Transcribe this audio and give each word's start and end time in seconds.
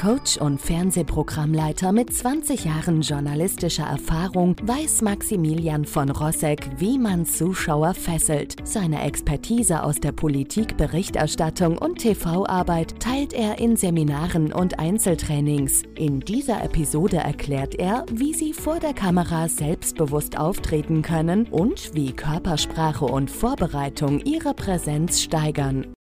Coach 0.00 0.38
und 0.38 0.58
Fernsehprogrammleiter 0.58 1.92
mit 1.92 2.10
20 2.10 2.64
Jahren 2.64 3.02
journalistischer 3.02 3.84
Erfahrung 3.84 4.56
weiß 4.62 5.02
Maximilian 5.02 5.84
von 5.84 6.08
Rossek, 6.08 6.70
wie 6.78 6.98
man 6.98 7.26
Zuschauer 7.26 7.92
fesselt. 7.92 8.56
Seine 8.64 9.02
Expertise 9.02 9.82
aus 9.82 10.00
der 10.00 10.12
Politik, 10.12 10.78
Berichterstattung 10.78 11.76
und 11.76 11.98
TV-Arbeit 11.98 12.98
teilt 12.98 13.34
er 13.34 13.58
in 13.58 13.76
Seminaren 13.76 14.54
und 14.54 14.78
Einzeltrainings. 14.78 15.82
In 15.96 16.20
dieser 16.20 16.64
Episode 16.64 17.18
erklärt 17.18 17.74
er, 17.74 18.06
wie 18.10 18.32
Sie 18.32 18.54
vor 18.54 18.80
der 18.80 18.94
Kamera 18.94 19.50
selbstbewusst 19.50 20.38
auftreten 20.38 21.02
können 21.02 21.46
und 21.50 21.90
wie 21.92 22.12
Körpersprache 22.12 23.04
und 23.04 23.30
Vorbereitung 23.30 24.20
Ihre 24.20 24.54
Präsenz 24.54 25.20
steigern. 25.20 25.92